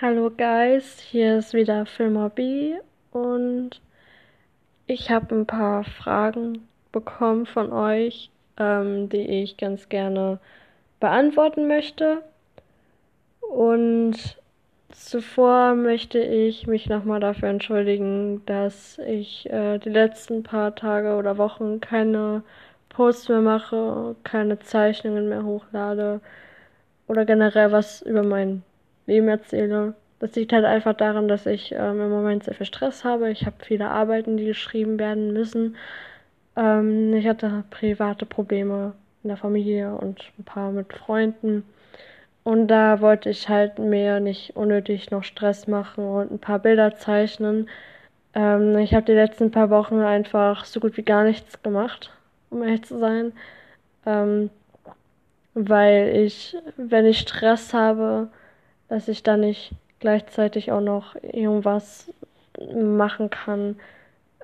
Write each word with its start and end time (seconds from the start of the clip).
Hallo 0.00 0.28
Guys, 0.28 0.98
hier 0.98 1.38
ist 1.38 1.54
wieder 1.54 1.86
Filmhobby 1.86 2.74
und 3.12 3.80
ich 4.88 5.08
habe 5.12 5.32
ein 5.36 5.46
paar 5.46 5.84
Fragen 5.84 6.66
bekommen 6.90 7.46
von 7.46 7.72
euch, 7.72 8.28
ähm, 8.58 9.08
die 9.08 9.42
ich 9.42 9.56
ganz 9.56 9.88
gerne 9.88 10.40
beantworten 10.98 11.68
möchte. 11.68 12.24
Und 13.40 14.16
zuvor 14.90 15.76
möchte 15.76 16.18
ich 16.18 16.66
mich 16.66 16.88
nochmal 16.88 17.20
dafür 17.20 17.48
entschuldigen, 17.48 18.44
dass 18.46 18.98
ich 18.98 19.48
äh, 19.48 19.78
die 19.78 19.90
letzten 19.90 20.42
paar 20.42 20.74
Tage 20.74 21.14
oder 21.14 21.38
Wochen 21.38 21.80
keine 21.80 22.42
Posts 22.88 23.28
mehr 23.28 23.42
mache, 23.42 24.16
keine 24.24 24.58
Zeichnungen 24.58 25.28
mehr 25.28 25.44
hochlade 25.44 26.20
oder 27.06 27.24
generell 27.24 27.70
was 27.70 28.02
über 28.02 28.24
mein 28.24 28.64
Leben 29.06 29.28
erzähle. 29.28 29.94
Das 30.20 30.34
liegt 30.34 30.52
halt 30.52 30.64
einfach 30.64 30.94
daran, 30.94 31.28
dass 31.28 31.46
ich 31.46 31.72
ähm, 31.72 32.00
im 32.00 32.10
Moment 32.10 32.44
sehr 32.44 32.54
viel 32.54 32.66
Stress 32.66 33.04
habe. 33.04 33.30
Ich 33.30 33.46
habe 33.46 33.56
viele 33.60 33.88
Arbeiten, 33.90 34.36
die 34.36 34.46
geschrieben 34.46 34.98
werden 34.98 35.32
müssen. 35.32 35.76
Ähm, 36.56 37.14
ich 37.14 37.26
hatte 37.26 37.64
private 37.70 38.26
Probleme 38.26 38.94
in 39.22 39.28
der 39.28 39.36
Familie 39.36 39.94
und 39.94 40.22
ein 40.38 40.44
paar 40.44 40.70
mit 40.70 40.92
Freunden. 40.92 41.64
Und 42.44 42.68
da 42.68 43.00
wollte 43.00 43.30
ich 43.30 43.48
halt 43.48 43.78
mir 43.78 44.20
nicht 44.20 44.54
unnötig 44.56 45.10
noch 45.10 45.24
Stress 45.24 45.66
machen 45.66 46.04
und 46.04 46.30
ein 46.30 46.38
paar 46.38 46.58
Bilder 46.58 46.94
zeichnen. 46.96 47.68
Ähm, 48.34 48.76
ich 48.78 48.94
habe 48.94 49.06
die 49.06 49.12
letzten 49.12 49.50
paar 49.50 49.70
Wochen 49.70 50.00
einfach 50.00 50.64
so 50.64 50.80
gut 50.80 50.96
wie 50.96 51.02
gar 51.02 51.24
nichts 51.24 51.62
gemacht, 51.62 52.12
um 52.50 52.62
ehrlich 52.62 52.84
zu 52.84 52.98
sein. 52.98 53.32
Ähm, 54.06 54.50
weil 55.54 56.16
ich, 56.16 56.56
wenn 56.76 57.06
ich 57.06 57.20
Stress 57.20 57.72
habe, 57.74 58.28
dass 58.94 59.08
ich 59.08 59.24
dann 59.24 59.40
nicht 59.40 59.72
gleichzeitig 59.98 60.70
auch 60.70 60.80
noch 60.80 61.16
irgendwas 61.20 62.12
machen 62.72 63.28
kann, 63.28 63.74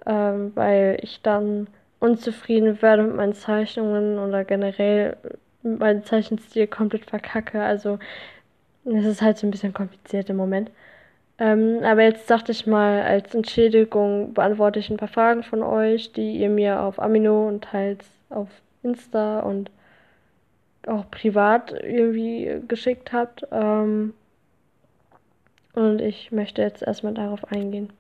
ähm, 0.07 0.51
weil 0.57 0.99
ich 1.03 1.23
dann 1.23 1.69
unzufrieden 2.01 2.83
werde 2.83 3.05
mit 3.05 3.15
meinen 3.15 3.35
Zeichnungen 3.35 4.19
oder 4.19 4.45
generell 4.45 5.17
mit 5.63 5.79
meinem 5.79 6.05
Zeichenstil 6.05 6.67
komplett 6.67 7.05
verkacke. 7.05 7.63
Also 7.63 8.01
es 8.85 9.05
ist 9.05 9.23
halt 9.23 9.39
so 9.39 9.47
ein 9.47 9.53
bisschen 9.53 9.73
kompliziert 9.73 10.29
im 10.31 10.37
Moment. 10.37 10.73
Ähm, 11.39 11.79
aber 11.85 12.03
jetzt 12.03 12.29
dachte 12.29 12.51
ich 12.51 12.67
mal, 12.67 13.03
als 13.03 13.33
Entschädigung 13.33 14.35
beantworte 14.35 14.81
ich 14.81 14.91
ein 14.91 14.97
paar 14.97 15.07
Fragen 15.07 15.45
von 15.45 15.63
euch, 15.63 16.13
die 16.13 16.39
ihr 16.39 16.51
mir 16.51 16.81
auf 16.81 16.99
Amino 16.99 17.47
und 17.47 17.63
teils 17.63 18.05
auf 18.31 18.49
Insta 18.83 19.41
und 19.41 19.71
auch 20.89 21.09
privat 21.13 21.73
irgendwie 21.85 22.61
geschickt 22.67 23.13
habt. 23.13 23.47
Ähm, 23.53 24.13
und 25.75 26.01
ich 26.01 26.33
möchte 26.33 26.63
jetzt 26.63 26.83
erstmal 26.83 27.15
darauf 27.15 27.45
eingehen. 27.45 27.93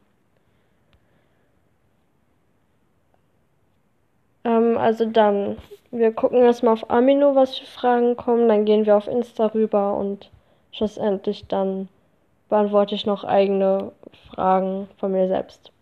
Ähm, 4.45 4.77
also 4.79 5.05
dann, 5.05 5.59
wir 5.91 6.13
gucken 6.13 6.43
erstmal 6.43 6.75
auf 6.75 6.91
Amino, 6.91 7.35
was 7.35 7.59
für 7.59 7.67
Fragen 7.67 8.17
kommen. 8.17 8.49
Dann 8.49 8.65
gehen 8.65 8.87
wir 8.87 8.97
auf 8.97 9.07
Insta 9.07 9.47
rüber 9.47 9.97
und 9.97 10.31
schlussendlich 10.73 11.47
dann 11.47 11.89
beantworte 12.49 12.95
ich 12.95 13.07
noch 13.07 13.25
eigene 13.25 13.93
Fragen 14.31 14.89
von 14.99 15.13
mir 15.13 15.29
selbst. 15.29 15.73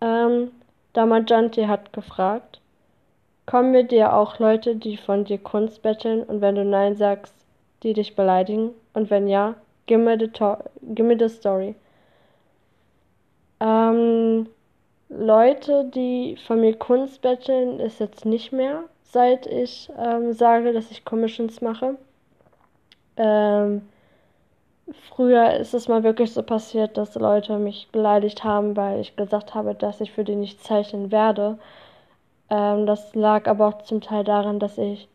Ähm, 0.00 0.50
Damajanti 0.92 1.64
hat 1.64 1.92
gefragt, 1.92 2.60
kommen 3.46 3.72
mit 3.72 3.90
dir 3.90 4.14
auch 4.14 4.38
Leute, 4.38 4.76
die 4.76 4.96
von 4.96 5.24
dir 5.24 5.38
Kunst 5.38 5.82
betteln 5.82 6.22
und 6.22 6.40
wenn 6.40 6.54
du 6.54 6.64
Nein 6.64 6.96
sagst, 6.96 7.34
die 7.82 7.92
dich 7.92 8.16
beleidigen? 8.16 8.70
Und 8.92 9.10
wenn 9.10 9.28
ja, 9.28 9.54
Give 9.86 10.00
me 10.00 10.16
the, 10.18 10.28
give 10.94 11.06
me 11.06 11.16
the 11.18 11.28
story. 11.28 11.74
Ähm, 13.60 14.48
Leute, 15.08 15.84
die 15.94 16.36
von 16.46 16.60
mir 16.60 16.76
Kunst 16.76 17.22
betteln, 17.22 17.80
ist 17.80 18.00
jetzt 18.00 18.24
nicht 18.26 18.52
mehr, 18.52 18.84
seit 19.04 19.46
ich 19.46 19.90
ähm, 19.96 20.32
sage, 20.32 20.72
dass 20.72 20.90
ich 20.90 21.04
Commissions 21.04 21.60
mache. 21.60 21.96
Ähm, 23.16 23.82
früher 25.10 25.54
ist 25.54 25.74
es 25.74 25.88
mal 25.88 26.02
wirklich 26.02 26.32
so 26.32 26.42
passiert, 26.42 26.96
dass 26.96 27.14
Leute 27.14 27.58
mich 27.58 27.88
beleidigt 27.92 28.44
haben, 28.44 28.76
weil 28.76 29.00
ich 29.00 29.16
gesagt 29.16 29.54
habe, 29.54 29.74
dass 29.74 30.00
ich 30.00 30.12
für 30.12 30.24
die 30.24 30.36
nicht 30.36 30.62
zeichnen 30.62 31.10
werde. 31.12 31.58
Ähm, 32.50 32.86
das 32.86 33.14
lag 33.14 33.46
aber 33.48 33.68
auch 33.68 33.82
zum 33.82 34.00
Teil 34.00 34.24
daran, 34.24 34.58
dass 34.60 34.78
ich 34.78 35.08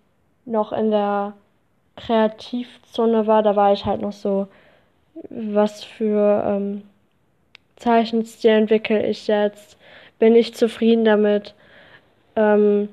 noch 0.46 0.72
in 0.72 0.92
der 0.92 1.34
Kreativzone 1.98 3.28
war. 3.28 3.44
Da 3.44 3.56
war 3.56 3.74
ich 3.74 3.86
halt 3.86 4.02
noch 4.02 4.14
so 4.14 4.48
was 5.30 5.84
für 5.84 6.44
ähm, 6.46 6.84
Zeichenstil 7.76 8.52
entwickle 8.52 9.06
ich 9.06 9.28
jetzt, 9.28 9.78
bin 10.20 10.36
ich 10.36 10.54
zufrieden 10.54 11.06
damit. 11.06 11.56
Ähm, 12.36 12.90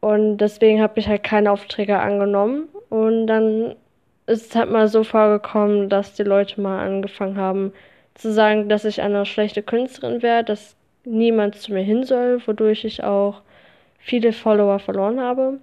und 0.00 0.38
deswegen 0.38 0.82
habe 0.82 0.98
ich 0.98 1.08
halt 1.08 1.22
keine 1.22 1.52
Aufträge 1.52 1.98
angenommen. 1.98 2.68
Und 2.88 3.26
dann 3.26 3.76
ist 4.26 4.50
es 4.50 4.56
halt 4.56 4.70
mal 4.70 4.88
so 4.88 5.04
vorgekommen, 5.04 5.88
dass 5.88 6.14
die 6.14 6.22
Leute 6.22 6.60
mal 6.60 6.84
angefangen 6.84 7.36
haben 7.36 7.72
zu 8.14 8.32
sagen, 8.32 8.68
dass 8.68 8.84
ich 8.84 9.00
eine 9.00 9.24
schlechte 9.26 9.62
Künstlerin 9.62 10.22
wäre, 10.22 10.44
dass 10.44 10.76
niemand 11.04 11.56
zu 11.56 11.72
mir 11.72 11.82
hin 11.82 12.04
soll, 12.04 12.40
wodurch 12.46 12.84
ich 12.84 13.02
auch 13.02 13.42
viele 13.98 14.32
Follower 14.32 14.78
verloren 14.78 15.20
habe. 15.20 15.58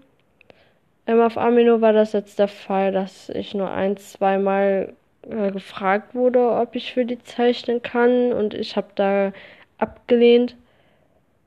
Ähm, 1.08 1.22
auf 1.22 1.38
Amino 1.38 1.82
war 1.82 1.94
das 1.94 2.14
jetzt 2.14 2.40
der 2.40 2.48
Fall, 2.48 2.92
dass 2.92 3.30
ich 3.30 3.54
nur 3.54 3.70
ein, 3.70 3.98
zweimal 3.98 4.94
äh, 5.24 5.52
gefragt 5.52 6.16
wurde, 6.16 6.52
ob 6.52 6.76
ich 6.76 6.94
für 6.94 7.06
die 7.06 7.20
zeichnen 7.20 7.82
kann 7.82 8.34
und 8.34 8.54
ich 8.54 8.76
habe 8.76 8.88
da 8.96 9.32
abgelehnt. 9.78 10.56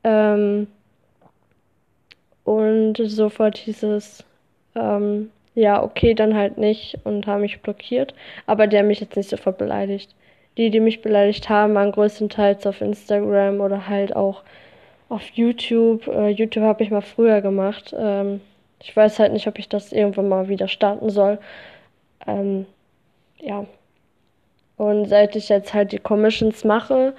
Ähm, 0.05 0.66
und 2.44 2.97
sofort 2.97 3.56
hieß 3.59 3.84
es, 3.84 4.25
ähm, 4.75 5.31
ja, 5.55 5.83
okay, 5.83 6.15
dann 6.15 6.34
halt 6.34 6.59
nicht 6.59 6.99
und 7.05 7.27
haben 7.27 7.43
mich 7.43 7.60
blockiert. 7.60 8.15
Aber 8.47 8.66
der 8.66 8.83
mich 8.83 9.00
jetzt 9.00 9.16
nicht 9.16 9.31
sofort 9.31 9.59
beleidigt. 9.59 10.15
Die, 10.56 10.71
die 10.71 10.81
mich 10.81 11.03
beleidigt 11.03 11.49
haben, 11.49 11.75
waren 11.75 11.93
größtenteils 11.93 12.66
auf 12.66 12.81
Instagram 12.81 13.60
oder 13.60 13.89
halt 13.89 14.15
auch 14.16 14.43
auf 15.09 15.22
YouTube. 15.34 16.06
Äh, 16.09 16.31
YouTube 16.31 16.65
habe 16.65 16.83
ich 16.83 16.91
mal 16.91 17.03
früher 17.03 17.41
gemacht. 17.41 17.94
Ähm, 17.97 18.41
ich 18.81 18.94
weiß 18.97 19.19
halt 19.19 19.33
nicht, 19.33 19.47
ob 19.47 19.59
ich 19.59 19.69
das 19.69 19.93
irgendwann 19.93 20.28
mal 20.28 20.49
wieder 20.49 20.69
starten 20.69 21.10
soll. 21.10 21.39
Ähm, 22.27 22.66
ja. 23.42 23.66
Und 24.76 25.06
seit 25.06 25.36
ich 25.36 25.48
jetzt 25.48 25.75
halt 25.75 25.92
die 25.92 25.98
Commissions 25.98 26.64
mache, 26.64 27.14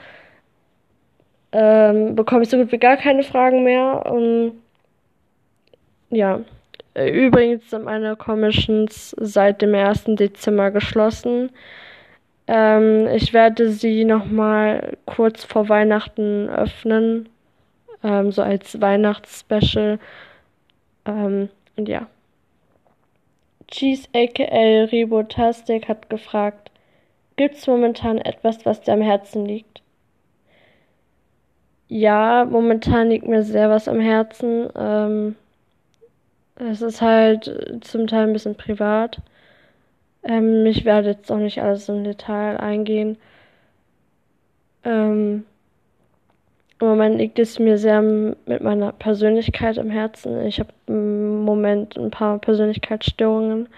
ähm, 1.51 2.16
bekomme 2.16 2.44
ich 2.44 2.50
so 2.50 2.57
gut 2.57 2.72
wie 2.72 2.79
gar 2.79 2.97
keine 2.97 3.23
Fragen 3.23 3.63
mehr. 3.63 4.06
Und 4.06 4.53
ja. 6.09 6.41
Übrigens 6.95 7.69
sind 7.72 7.85
meine 7.85 8.16
Commissions 8.16 9.16
seit 9.19 9.61
dem 9.61 9.73
1. 9.73 10.16
Dezember 10.16 10.72
geschlossen. 10.72 11.51
Ähm, 12.47 13.07
ich 13.07 13.34
werde 13.34 13.69
sie 13.69 14.05
nochmal 14.05 14.97
kurz 15.05 15.44
vor 15.44 15.69
Weihnachten 15.69 16.50
öffnen. 16.50 17.29
Ähm, 18.03 18.31
so 18.31 18.41
als 18.41 18.79
Weihnachtsspecial. 18.79 20.00
Ähm, 21.05 21.50
und 21.78 21.90
ja. 21.90 22.07
Cheese 23.73 24.07
aka 24.13 24.84
Ribotastic 24.91 25.88
hat 25.89 26.07
gefragt, 26.07 26.69
gibt's 27.38 27.66
momentan 27.66 28.19
etwas, 28.19 28.67
was 28.67 28.81
dir 28.81 28.94
am 28.94 29.01
Herzen 29.01 29.47
liegt? 29.47 29.81
Ja, 31.88 32.45
momentan 32.45 33.09
liegt 33.09 33.28
mir 33.28 33.41
sehr 33.41 33.72
was 33.72 33.88
am 33.88 34.00
Herzen. 34.00 34.69
Ähm, 34.75 35.35
es 36.56 36.84
ist 36.84 37.01
halt 37.01 37.81
zum 37.81 38.06
Teil 38.06 38.28
ein 38.28 38.34
bisschen 38.34 38.56
privat. 38.56 39.22
Ähm, 40.22 40.67
ich 40.67 40.85
werde 40.85 41.09
jetzt 41.09 41.31
auch 41.31 41.38
nicht 41.38 41.61
alles 41.63 41.90
im 41.90 42.03
Detail 42.03 42.57
eingehen. 42.57 43.17
Ähm, 44.84 45.46
im 46.84 46.90
Moment 46.90 47.18
liegt 47.18 47.40
es 47.40 47.59
mir 47.59 47.78
sehr 47.78 48.02
mit 48.02 48.62
meiner 48.62 48.91
Persönlichkeit 48.91 49.80
am 49.80 49.90
Herzen. 49.90 50.46
Ich 50.46 50.59
habe 50.59 50.70
im 50.88 51.44
Moment 51.44 51.97
ein 51.97 52.12
paar 52.12 52.40
Persönlichkeitsstörungen. 52.40 53.70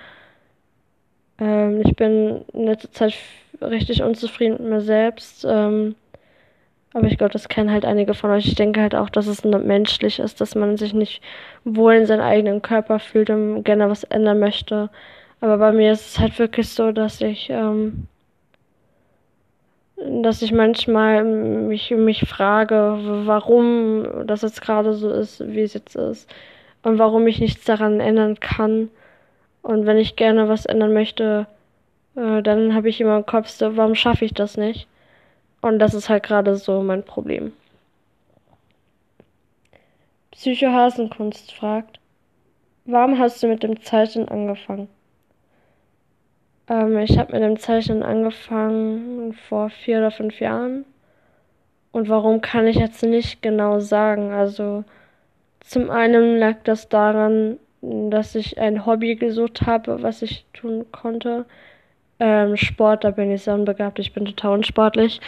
Ähm, 1.40 1.82
ich 1.86 1.96
bin 1.96 2.44
in 2.54 2.66
letzter 2.66 2.92
Zeit 2.92 3.14
richtig 3.62 4.02
unzufrieden 4.02 4.58
mit 4.60 4.70
mir 4.70 4.82
selbst. 4.82 5.46
Ähm, 5.48 5.96
aber 6.94 7.08
ich 7.08 7.18
glaube, 7.18 7.34
das 7.34 7.50
kennen 7.50 7.72
halt 7.72 7.86
einige 7.86 8.14
von 8.14 8.32
euch. 8.32 8.48
Ich 8.48 8.56
denke 8.56 8.82
halt 8.82 8.96
auch, 8.96 9.10
dass 9.10 9.28
es 9.28 9.44
menschlich 9.44 10.20
ist, 10.20 10.42
dass 10.42 10.56
man 10.56 10.78
sich 10.78 10.94
nicht 10.94 11.22
wohl 11.64 11.94
in 11.94 12.06
seinem 12.06 12.22
eigenen 12.22 12.62
Körper 12.62 13.00
fühlt 13.00 13.30
und 13.30 13.64
gerne 13.64 13.90
was 13.90 14.04
ändern 14.06 14.40
möchte. 14.40 14.90
Aber 15.42 15.58
bei 15.58 15.72
mir 15.74 15.92
ist 15.92 16.08
es 16.08 16.20
halt 16.20 16.40
wirklich 16.40 16.70
so, 16.70 16.92
dass 16.92 17.22
ich 17.22 17.50
ähm, 17.50 18.08
dass 19.98 20.42
ich 20.42 20.52
manchmal 20.52 21.24
mich, 21.24 21.92
mich 21.92 22.28
frage, 22.28 22.98
warum 23.26 24.28
das 24.28 24.42
jetzt 24.42 24.62
gerade 24.62 24.94
so 24.94 25.10
ist, 25.10 25.46
wie 25.48 25.62
es 25.62 25.74
jetzt 25.74 25.96
ist. 25.96 26.30
Und 26.84 27.00
warum 27.00 27.26
ich 27.28 27.40
nichts 27.40 27.66
daran 27.66 28.00
ändern 28.00 28.40
kann. 28.40 28.90
Und 29.62 29.86
wenn 29.86 29.98
ich 29.98 30.16
gerne 30.16 30.50
was 30.50 30.66
ändern 30.66 30.94
möchte, 30.94 31.48
äh, 32.16 32.42
dann 32.44 32.76
habe 32.76 32.90
ich 32.90 33.02
immer 33.02 33.18
im 33.18 33.26
Kopf 33.26 33.48
so, 33.50 33.78
warum 33.78 33.96
schaffe 33.96 34.26
ich 34.26 34.34
das 34.34 34.58
nicht? 34.58 34.88
Und 35.62 35.80
das 35.80 35.94
ist 35.94 36.10
halt 36.10 36.24
gerade 36.24 36.56
so 36.58 36.84
mein 36.84 37.04
Problem. 37.04 37.54
Psychohasenkunst 40.32 41.54
fragt, 41.54 42.00
warum 42.86 43.18
hast 43.18 43.42
du 43.42 43.48
mit 43.48 43.64
dem 43.64 43.82
Zeichnen 43.82 44.28
angefangen? 44.28 44.90
Ähm, 46.68 46.98
ich 47.00 47.18
habe 47.18 47.34
mit 47.34 47.42
dem 47.42 47.58
Zeichnen 47.58 48.04
angefangen 48.04 49.34
vor 49.34 49.70
vier 49.70 50.00
oder 50.00 50.12
fünf 50.12 50.40
Jahren. 50.40 50.86
Und 51.92 52.10
warum 52.10 52.42
kann 52.42 52.68
ich 52.68 52.76
jetzt 52.78 53.04
nicht 53.04 53.42
genau 53.42 53.80
sagen? 53.80 54.32
Also 54.32 54.84
zum 55.62 55.90
einen 55.90 56.38
lag 56.38 56.58
das 56.64 56.90
daran, 56.90 57.58
dass 57.82 58.36
ich 58.36 58.60
ein 58.60 58.86
Hobby 58.86 59.16
gesucht 59.16 59.66
habe, 59.66 60.02
was 60.02 60.22
ich 60.22 60.46
tun 60.54 60.86
konnte. 60.92 61.46
Ähm, 62.20 62.58
Sport, 62.58 63.04
da 63.04 63.12
bin 63.12 63.32
ich 63.32 63.44
sehr 63.44 63.54
unbegabt, 63.56 64.00
ich 64.00 64.14
bin 64.14 64.26
total 64.26 64.54
unsportlich. 64.54 65.22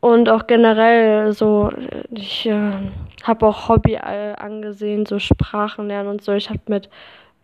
Und 0.00 0.28
auch 0.28 0.46
generell 0.46 1.32
so, 1.32 1.70
ich 2.10 2.46
äh, 2.46 2.72
habe 3.22 3.46
auch 3.46 3.68
Hobby 3.68 3.96
angesehen, 3.96 5.06
so 5.06 5.18
Sprachen 5.18 5.86
lernen 5.88 6.08
und 6.08 6.22
so. 6.22 6.32
Ich 6.32 6.50
habe 6.50 6.60
mit 6.66 6.88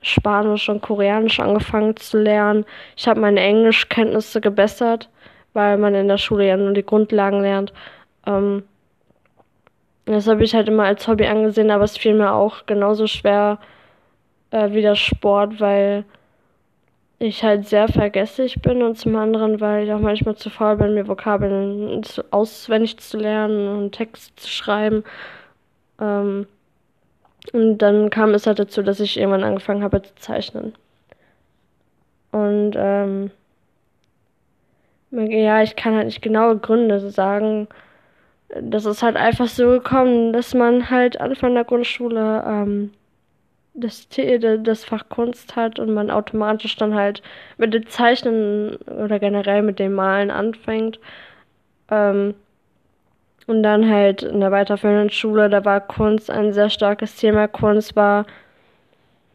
Spanisch 0.02 0.68
und 0.68 0.82
Koreanisch 0.82 1.40
angefangen 1.40 1.96
zu 1.96 2.18
lernen. 2.18 2.64
Ich 2.96 3.08
habe 3.08 3.20
meine 3.20 3.40
Englischkenntnisse 3.40 4.40
gebessert, 4.40 5.08
weil 5.52 5.78
man 5.78 5.94
in 5.94 6.08
der 6.08 6.18
Schule 6.18 6.46
ja 6.46 6.56
nur 6.56 6.72
die 6.72 6.84
Grundlagen 6.84 7.40
lernt. 7.40 7.72
Ähm, 8.26 8.62
das 10.04 10.26
habe 10.26 10.44
ich 10.44 10.54
halt 10.54 10.68
immer 10.68 10.84
als 10.84 11.06
Hobby 11.06 11.26
angesehen, 11.26 11.70
aber 11.70 11.84
es 11.84 11.98
fiel 11.98 12.14
mir 12.14 12.32
auch 12.32 12.66
genauso 12.66 13.06
schwer 13.06 13.58
äh, 14.50 14.70
wie 14.72 14.82
der 14.82 14.94
Sport, 14.94 15.60
weil 15.60 16.04
ich 17.18 17.42
halt 17.42 17.66
sehr 17.66 17.88
vergesslich 17.88 18.62
bin 18.62 18.82
und 18.82 18.96
zum 18.96 19.16
anderen, 19.16 19.60
weil 19.60 19.84
ich 19.84 19.92
auch 19.92 19.98
manchmal 19.98 20.36
zu 20.36 20.50
faul 20.50 20.76
bin, 20.76 20.94
mir 20.94 21.08
Vokabeln 21.08 22.02
auswendig 22.30 22.98
zu 22.98 23.18
lernen 23.18 23.68
und 23.76 23.92
Text 23.92 24.38
zu 24.40 24.48
schreiben. 24.48 25.04
Ähm, 26.00 26.46
und 27.52 27.78
dann 27.78 28.10
kam 28.10 28.34
es 28.34 28.46
halt 28.46 28.58
dazu, 28.58 28.82
dass 28.82 29.00
ich 29.00 29.18
irgendwann 29.18 29.44
angefangen 29.44 29.82
habe 29.82 30.02
zu 30.02 30.14
zeichnen. 30.16 30.74
Und 32.30 32.74
ähm, 32.76 33.30
ja, 35.10 35.62
ich 35.62 35.76
kann 35.76 35.94
halt 35.94 36.06
nicht 36.06 36.22
genaue 36.22 36.58
Gründe 36.58 37.00
sagen. 37.10 37.68
Das 38.60 38.86
ist 38.86 39.02
halt 39.02 39.16
einfach 39.16 39.48
so 39.48 39.68
gekommen, 39.70 40.32
dass 40.32 40.54
man 40.54 40.90
halt 40.90 41.20
Anfang 41.20 41.54
der 41.54 41.64
Grundschule 41.64 42.44
ähm, 42.46 42.92
das, 43.74 44.08
das 44.08 44.84
Fach 44.84 45.08
Kunst 45.08 45.56
hat 45.56 45.78
und 45.78 45.92
man 45.92 46.10
automatisch 46.10 46.76
dann 46.76 46.94
halt 46.94 47.22
mit 47.56 47.74
dem 47.74 47.86
Zeichnen 47.88 48.76
oder 48.86 49.18
generell 49.18 49.62
mit 49.62 49.78
dem 49.78 49.94
Malen 49.94 50.30
anfängt. 50.30 50.98
Ähm, 51.90 52.34
und 53.48 53.62
dann 53.62 53.90
halt 53.90 54.22
in 54.22 54.40
der 54.40 54.52
weiterführenden 54.52 55.10
Schule, 55.10 55.48
da 55.48 55.64
war 55.64 55.80
Kunst 55.80 56.30
ein 56.30 56.52
sehr 56.52 56.68
starkes 56.68 57.16
Thema. 57.16 57.48
Kunst 57.48 57.96
war, 57.96 58.26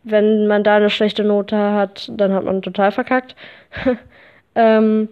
wenn 0.03 0.47
man 0.47 0.63
da 0.63 0.75
eine 0.75 0.91
schlechte 0.91 1.23
Note 1.23 1.57
hat, 1.57 2.11
dann 2.15 2.31
hat 2.31 2.43
man 2.45 2.61
total 2.61 2.91
verkackt. 2.91 3.35
ähm, 4.55 5.09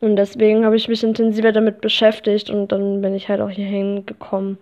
und 0.00 0.16
deswegen 0.16 0.64
habe 0.64 0.76
ich 0.76 0.88
mich 0.88 1.02
intensiver 1.02 1.50
damit 1.50 1.80
beschäftigt 1.80 2.48
und 2.48 2.68
dann 2.68 3.00
bin 3.02 3.14
ich 3.14 3.28
halt 3.28 3.40
auch 3.40 3.50
hier 3.50 3.66
hingekommen. 3.66 4.58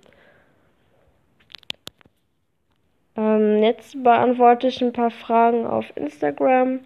Ähm, 3.15 3.63
jetzt 3.63 4.03
beantworte 4.03 4.69
ich 4.69 4.81
ein 4.81 4.95
paar 4.95 5.11
Fragen 5.11 5.67
auf 5.67 5.85
Instagram, 5.97 6.81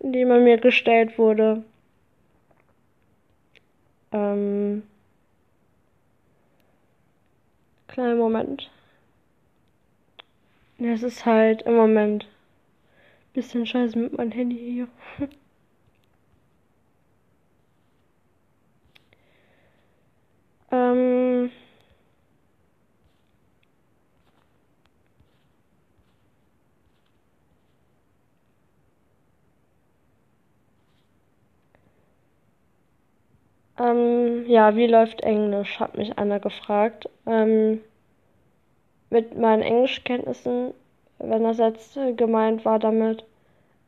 die 0.00 0.26
mir 0.26 0.58
gestellt 0.58 1.16
wurde. 1.16 1.62
Ähm, 4.12 4.82
Kleinen 7.98 8.18
Moment. 8.18 8.70
Es 10.78 11.02
ist 11.02 11.26
halt 11.26 11.62
im 11.62 11.74
Moment 11.74 12.26
ein 12.26 13.32
bisschen 13.32 13.66
scheiße 13.66 13.98
mit 13.98 14.16
meinem 14.16 14.30
Handy 14.30 14.56
hier. 14.56 14.86
ähm. 20.70 21.50
Ähm, 33.76 34.44
ja, 34.46 34.76
wie 34.76 34.86
läuft 34.86 35.22
Englisch? 35.22 35.80
Hat 35.80 35.96
mich 35.96 36.16
einer 36.16 36.38
gefragt. 36.38 37.08
Ähm, 37.26 37.80
mit 39.10 39.38
meinen 39.38 39.62
Englischkenntnissen, 39.62 40.72
wenn 41.18 41.44
das 41.44 41.58
jetzt 41.58 41.98
gemeint 42.16 42.64
war 42.64 42.78
damit. 42.78 43.24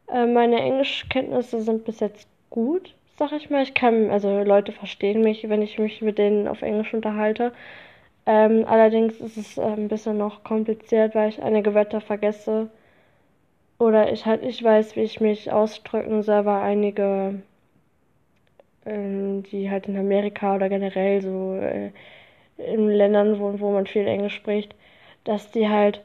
Äh, 0.09 0.27
meine 0.27 0.61
Englischkenntnisse 0.61 1.63
sind 1.63 1.85
bis 1.85 2.01
jetzt 2.01 2.29
gut, 2.51 2.95
sag 3.19 3.33
ich 3.33 3.51
mal. 3.51 3.63
Ich 3.63 3.75
kann, 3.75 4.11
also 4.11 4.43
Leute 4.43 4.73
verstehen 4.73 5.23
mich, 5.23 5.49
wenn 5.49 5.63
ich 5.63 5.79
mich 5.79 6.03
mit 6.03 6.19
denen 6.19 6.49
auf 6.49 6.63
Englisch 6.63 6.95
unterhalte. 6.95 7.53
Ähm, 8.27 8.65
allerdings 8.67 9.21
ist 9.21 9.37
es 9.37 9.59
äh, 9.59 9.63
ein 9.63 9.89
bisschen 9.89 10.19
noch 10.19 10.45
kompliziert, 10.45 11.15
weil 11.15 11.31
ich 11.31 11.43
einige 11.43 11.75
Wörter 11.75 12.01
vergesse. 12.01 12.71
Oder 13.79 14.13
ich 14.13 14.27
halt 14.27 14.43
nicht 14.43 14.63
weiß, 14.63 14.97
wie 14.97 15.03
ich 15.03 15.21
mich 15.21 15.53
ausdrücken 15.53 16.23
soll, 16.23 16.45
weil 16.45 16.63
einige, 16.63 17.43
ähm, 18.87 19.43
die 19.45 19.71
halt 19.71 19.87
in 19.89 19.97
Amerika 19.97 20.55
oder 20.57 20.69
generell 20.69 21.23
so 21.23 21.55
äh, 21.57 21.91
in 22.59 22.89
Ländern 22.89 23.39
wohnen, 23.39 23.61
wo 23.61 23.71
man 23.73 23.87
viel 23.87 24.07
Englisch 24.07 24.35
spricht, 24.35 24.75
dass 25.25 25.51
die 25.51 25.69
halt 25.69 26.03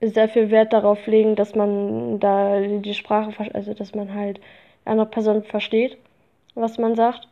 sehr 0.00 0.28
viel 0.28 0.50
Wert 0.50 0.72
darauf 0.72 1.06
legen, 1.06 1.36
dass 1.36 1.54
man 1.54 2.20
da 2.20 2.60
die 2.60 2.94
Sprache, 2.94 3.32
also 3.54 3.74
dass 3.74 3.94
man 3.94 4.14
halt 4.14 4.40
andere 4.84 5.06
Person 5.06 5.42
versteht, 5.44 5.96
was 6.54 6.78
man 6.78 6.94
sagt. 6.94 7.28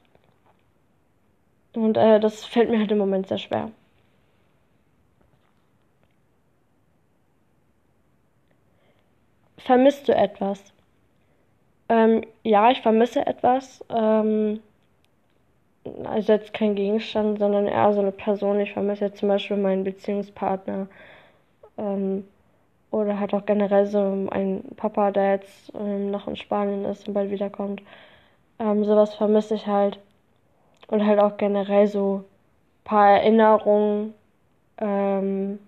Und 1.74 1.96
äh, 1.96 2.20
das 2.20 2.44
fällt 2.44 2.70
mir 2.70 2.78
halt 2.78 2.90
im 2.92 2.98
Moment 2.98 3.28
sehr 3.28 3.38
schwer. 3.38 3.70
Vermisst 9.58 10.08
du 10.08 10.14
etwas? 10.14 10.72
Ähm, 11.88 12.24
ja, 12.42 12.70
ich 12.70 12.80
vermisse 12.80 13.26
etwas. 13.26 13.84
Ähm, 13.90 14.60
also 16.04 16.32
jetzt 16.32 16.54
kein 16.54 16.74
Gegenstand, 16.74 17.38
sondern 17.38 17.66
eher 17.66 17.92
so 17.92 18.00
eine 18.00 18.12
Person. 18.12 18.60
Ich 18.60 18.72
vermisse 18.72 19.06
jetzt 19.06 19.18
zum 19.18 19.28
Beispiel 19.28 19.56
meinen 19.56 19.84
Beziehungspartner. 19.84 20.88
Ähm, 21.78 22.24
oder 22.90 23.18
halt 23.18 23.32
auch 23.34 23.46
generell 23.46 23.86
so 23.86 24.28
ein 24.30 24.62
Papa, 24.76 25.10
der 25.10 25.32
jetzt 25.32 25.72
ähm, 25.74 26.10
noch 26.10 26.28
in 26.28 26.36
Spanien 26.36 26.84
ist 26.84 27.08
und 27.08 27.14
bald 27.14 27.30
wiederkommt. 27.30 27.82
Ähm, 28.58 28.84
sowas 28.84 29.14
vermisse 29.14 29.54
ich 29.54 29.66
halt. 29.66 29.98
Und 30.88 31.06
halt 31.06 31.18
auch 31.18 31.36
generell 31.38 31.86
so 31.86 32.16
ein 32.18 32.84
paar 32.84 33.10
Erinnerungen, 33.10 34.14
ähm, 34.78 35.58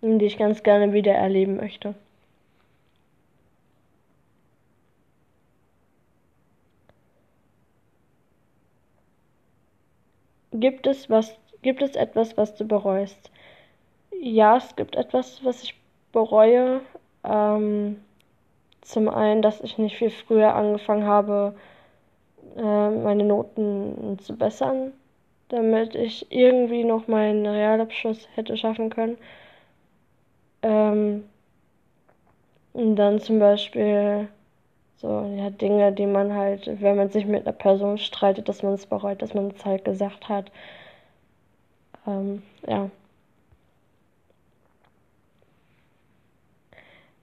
die 0.00 0.24
ich 0.24 0.38
ganz 0.38 0.62
gerne 0.62 0.92
wieder 0.92 1.12
erleben 1.12 1.56
möchte. 1.56 1.94
Gibt 10.52 10.86
es 10.86 11.08
was, 11.10 11.36
gibt 11.62 11.82
es 11.82 11.96
etwas, 11.96 12.36
was 12.36 12.54
du 12.56 12.64
bereust? 12.64 13.30
Ja, 14.20 14.56
es 14.56 14.74
gibt 14.76 14.96
etwas, 14.96 15.44
was 15.44 15.62
ich 15.62 15.74
bereue. 16.12 16.80
Ähm, 17.24 18.00
zum 18.82 19.08
einen, 19.08 19.42
dass 19.42 19.60
ich 19.60 19.78
nicht 19.78 19.96
viel 19.96 20.10
früher 20.10 20.54
angefangen 20.54 21.04
habe, 21.06 21.54
äh, 22.56 22.90
meine 22.90 23.24
Noten 23.24 24.18
zu 24.20 24.36
bessern, 24.36 24.92
damit 25.48 25.94
ich 25.94 26.30
irgendwie 26.30 26.84
noch 26.84 27.06
meinen 27.08 27.46
Realabschluss 27.46 28.28
hätte 28.34 28.56
schaffen 28.56 28.90
können. 28.90 29.18
Ähm, 30.62 31.24
und 32.72 32.96
dann 32.96 33.20
zum 33.20 33.38
Beispiel 33.38 34.28
so, 35.00 35.22
ja, 35.36 35.48
Dinge, 35.50 35.92
die 35.92 36.06
man 36.06 36.34
halt, 36.34 36.66
wenn 36.82 36.96
man 36.96 37.08
sich 37.10 37.24
mit 37.26 37.46
einer 37.46 37.56
Person 37.56 37.96
streitet, 37.98 38.48
dass 38.48 38.62
man 38.62 38.74
es 38.74 38.86
bereut, 38.86 39.22
dass 39.22 39.32
man 39.34 39.50
es 39.50 39.64
halt 39.64 39.84
gesagt 39.84 40.28
hat. 40.28 40.52
Ähm, 42.06 42.42
ja. 42.66 42.90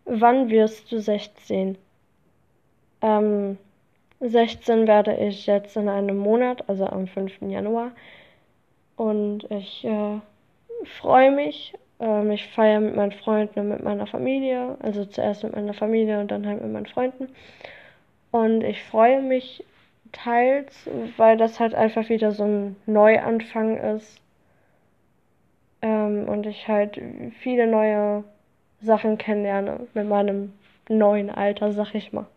Wann 0.06 0.50
wirst 0.50 0.92
du 0.92 1.00
16? 1.00 1.78
Ähm, 3.02 3.58
16 4.22 4.88
werde 4.88 5.16
ich 5.18 5.46
jetzt 5.46 5.78
in 5.78 5.88
einem 5.90 6.18
Monat, 6.18 6.68
also 6.68 6.86
am 6.88 7.08
5. 7.08 7.42
Januar. 7.44 7.92
Und 8.96 9.50
ich 9.52 9.86
äh, 9.86 10.20
freue 10.86 11.32
mich. 11.32 11.74
Ähm, 12.00 12.32
ich 12.32 12.48
feiere 12.48 12.80
mit 12.80 12.96
meinen 12.96 13.12
Freunden 13.12 13.60
und 13.60 13.70
mit 13.70 13.84
meiner 13.84 14.08
Familie. 14.08 14.78
Also 14.82 15.06
zuerst 15.06 15.44
mit 15.44 15.56
meiner 15.56 15.74
Familie 15.74 16.20
und 16.20 16.32
dann 16.32 16.46
halt 16.48 16.62
mit 16.62 16.72
meinen 16.72 16.86
Freunden. 16.86 17.30
Und 18.32 18.64
ich 18.64 18.84
freue 18.84 19.22
mich 19.22 19.64
teils, 20.12 20.90
weil 21.18 21.38
das 21.38 21.60
halt 21.60 21.76
einfach 21.76 22.10
wieder 22.10 22.32
so 22.32 22.44
ein 22.44 22.76
Neuanfang 22.86 23.78
ist. 23.78 24.22
Ähm, 25.82 26.28
und 26.28 26.46
ich 26.46 26.68
halt 26.68 27.02
viele 27.40 27.68
neue 27.68 28.24
Sachen 28.82 29.18
kennenlerne 29.18 29.88
mit 29.94 30.08
meinem 30.08 30.54
neuen 30.90 31.30
Alter, 31.30 31.72
sag 31.72 31.94
ich 31.96 32.14
mal. 32.14 32.28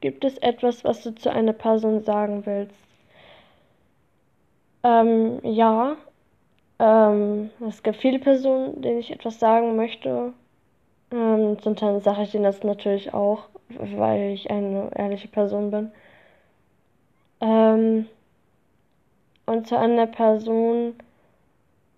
Gibt 0.00 0.24
es 0.24 0.38
etwas, 0.38 0.82
was 0.84 1.02
du 1.02 1.14
zu 1.14 1.30
einer 1.30 1.52
Person 1.52 2.00
sagen 2.02 2.46
willst? 2.46 2.89
Ähm, 4.82 5.40
ja. 5.42 5.96
Ähm, 6.78 7.50
es 7.68 7.82
gibt 7.82 7.98
viele 7.98 8.18
Personen, 8.18 8.80
denen 8.82 9.00
ich 9.00 9.10
etwas 9.10 9.38
sagen 9.38 9.76
möchte. 9.76 10.32
Ähm, 11.12 11.58
zum 11.60 11.76
Teil 11.76 12.00
sage 12.00 12.22
ich 12.22 12.32
denen 12.32 12.44
das 12.44 12.62
natürlich 12.62 13.12
auch, 13.14 13.44
weil 13.68 14.32
ich 14.32 14.50
eine 14.50 14.90
ehrliche 14.96 15.28
Person 15.28 15.70
bin. 15.70 15.92
Ähm, 17.40 18.06
und 19.46 19.66
zu 19.66 19.78
einer 19.78 20.06
Person 20.06 20.94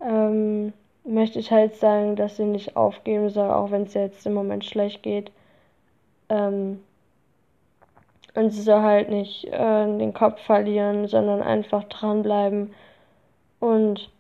ähm, 0.01 0.73
möchte 1.05 1.39
ich 1.39 1.51
halt 1.53 1.77
sagen, 1.77 2.17
dass 2.17 2.37
sie 2.37 2.45
nicht 2.45 2.77
aufgeben 2.77 3.31
soll, 3.31 3.51
auch 3.51 3.71
wenn 3.71 3.83
es 3.83 3.95
jetzt 3.95 4.27
im 4.27 4.35
Moment 4.35 4.65
schlecht 4.65 5.03
geht. 5.03 5.31
Ähm, 6.29 6.81
und 8.35 8.51
sie 8.51 8.63
soll 8.63 8.83
halt 8.83 9.11
nicht 9.11 9.45
äh, 9.47 9.87
den 9.99 10.13
Kopf 10.15 10.41
verlieren, 10.43 11.07
sondern 11.09 11.43
einfach 11.43 11.85
dranbleiben 11.85 12.75
und 13.61 14.11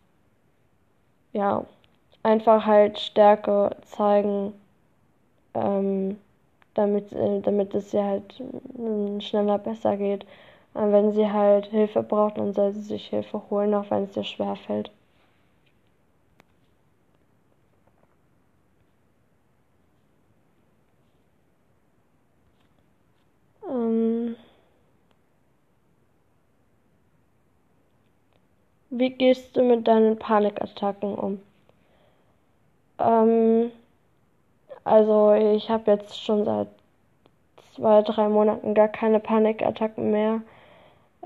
ja, 1.32 1.64
einfach 2.22 2.66
halt 2.66 2.98
Stärke 2.98 3.76
zeigen, 3.84 4.54
ähm, 5.54 6.18
damit, 6.74 7.12
äh, 7.12 7.40
damit 7.42 7.74
es 7.74 7.94
ihr 7.94 8.04
halt 8.04 8.40
äh, 8.40 9.20
schneller 9.20 9.58
besser 9.58 9.96
geht. 9.96 10.26
Und 10.74 10.92
wenn 10.92 11.12
sie 11.12 11.30
halt 11.32 11.66
Hilfe 11.66 12.02
braucht, 12.02 12.38
dann 12.38 12.54
soll 12.54 12.72
sie 12.74 12.82
sich 12.82 13.08
Hilfe 13.08 13.42
holen, 13.50 13.74
auch 13.74 13.90
wenn 13.90 14.04
es 14.04 14.16
ihr 14.16 14.24
schwer 14.24 14.56
fällt. 14.56 14.90
Ähm, 23.68 24.36
wie 28.92 29.10
gehst 29.10 29.56
du 29.56 29.62
mit 29.62 29.88
deinen 29.88 30.18
Panikattacken 30.18 31.14
um? 31.14 31.40
Ähm, 32.98 33.72
also 34.84 35.32
ich 35.32 35.70
habe 35.70 35.92
jetzt 35.92 36.22
schon 36.22 36.44
seit 36.44 36.68
zwei, 37.74 38.02
drei 38.02 38.28
Monaten 38.28 38.74
gar 38.74 38.88
keine 38.88 39.18
Panikattacken 39.18 40.10
mehr, 40.10 40.42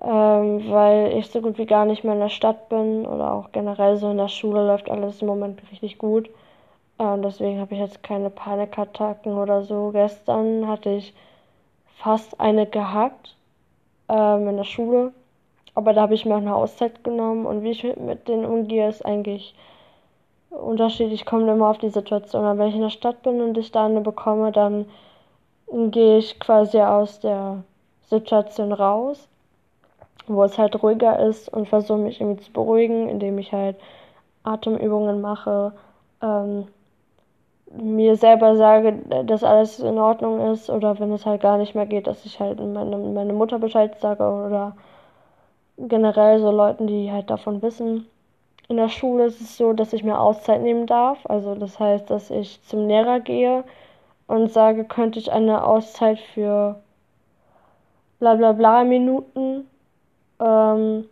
ähm, 0.01 0.71
weil 0.71 1.13
ich 1.19 1.29
so 1.29 1.41
gut 1.41 1.59
wie 1.59 1.67
gar 1.67 1.85
nicht 1.87 2.05
mehr 2.05 2.15
in 2.15 2.21
der 2.21 2.29
Stadt 2.29 2.69
bin 2.69 3.05
oder 3.05 3.33
auch 3.33 3.51
generell 3.53 3.97
so 3.97 4.11
in 4.13 4.19
der 4.19 4.29
Schule 4.29 4.65
läuft 4.67 4.89
alles 4.89 5.21
im 5.21 5.29
Moment 5.29 5.61
richtig 5.71 5.99
gut. 5.99 6.31
Und 6.99 7.23
deswegen 7.23 7.61
habe 7.61 7.75
ich 7.75 7.81
jetzt 7.81 8.03
keine 8.03 8.31
Panikattacken 8.31 9.35
oder 9.35 9.63
so. 9.65 9.91
Gestern 9.93 10.69
hatte 10.69 10.91
ich 10.91 11.15
fast 11.99 12.41
eine 12.41 12.67
gehabt 12.67 13.37
ähm, 14.09 14.49
in 14.49 14.57
der 14.57 14.65
Schule. 14.65 15.13
Aber 15.77 15.93
da 15.93 16.01
habe 16.01 16.15
ich 16.15 16.25
mir 16.25 16.35
auch 16.35 16.39
eine 16.39 16.57
Auszeit 16.57 17.05
genommen 17.05 17.45
und 17.45 17.63
wie 17.63 17.71
ich 17.71 17.85
mit 17.97 18.29
denen 18.29 18.47
umgehe, 18.47 18.89
ist 18.89 19.05
eigentlich 19.05 19.55
unterschiedlich. 20.49 21.27
Kommt 21.27 21.47
immer 21.49 21.69
auf 21.69 21.77
die 21.77 21.91
Situation 21.91 22.45
an. 22.47 22.59
Wenn 22.59 22.69
ich 22.69 22.75
in 22.75 22.81
der 22.81 22.91
Stadt 22.91 23.23
bin 23.23 23.43
und 23.43 23.59
ich 23.59 23.73
da 23.73 23.85
eine 23.85 24.01
bekomme, 24.01 24.53
dann 24.53 24.87
gehe 25.91 26.17
ich 26.17 26.41
quasi 26.41 26.81
aus 26.81 27.21
der 27.21 27.63
Situation 28.09 28.73
raus, 28.73 29.29
wo 30.27 30.45
es 30.45 30.57
halt 30.57 30.83
ruhiger 30.83 31.19
ist 31.21 31.53
und 31.53 31.69
versuche 31.69 31.99
mich 31.99 32.23
irgendwie 32.23 32.43
zu 32.43 32.53
beruhigen, 32.53 33.11
indem 33.11 33.39
ich 33.39 33.53
halt 33.53 33.77
Atemübungen 34.45 35.21
mache, 35.21 35.73
ähm, 36.23 36.69
mir 37.71 38.17
selber 38.17 38.57
sage, 38.57 38.95
dass 39.25 39.45
alles 39.45 39.81
in 39.81 39.99
Ordnung 39.99 40.53
ist 40.53 40.71
oder 40.71 40.99
wenn 41.01 41.13
es 41.13 41.27
halt 41.27 41.43
gar 41.43 41.59
nicht 41.59 41.75
mehr 41.75 41.85
geht, 41.85 42.07
dass 42.07 42.25
ich 42.25 42.41
halt 42.41 42.61
meine, 42.61 42.97
meine 42.97 43.35
Mutter 43.35 43.59
Bescheid 43.59 44.01
sage 44.01 44.25
oder 44.25 44.75
generell 45.79 46.41
so 46.41 46.51
Leuten, 46.51 46.87
die 46.87 47.11
halt 47.13 47.31
davon 47.31 47.63
wissen. 47.63 48.07
In 48.69 48.77
der 48.77 48.89
Schule 48.89 49.27
ist 49.27 49.41
es 49.41 49.57
so, 49.57 49.73
dass 49.73 49.93
ich 49.93 50.03
mir 50.03 50.19
Auszeit 50.19 50.63
nehmen 50.63 50.87
darf. 50.87 51.19
Also 51.25 51.55
das 51.55 51.79
heißt, 51.79 52.11
dass 52.11 52.31
ich 52.31 52.63
zum 52.65 52.89
Lehrer 52.89 53.21
gehe 53.21 53.65
und 54.27 54.53
sage, 54.53 54.85
könnte 54.85 55.19
ich 55.19 55.31
eine 55.33 55.65
Auszeit 55.65 56.19
für 56.19 56.77
bla 58.19 58.35
bla 58.35 58.53
bla 58.53 58.85
Minuten. 58.85 59.69
Ähm, 60.41 61.09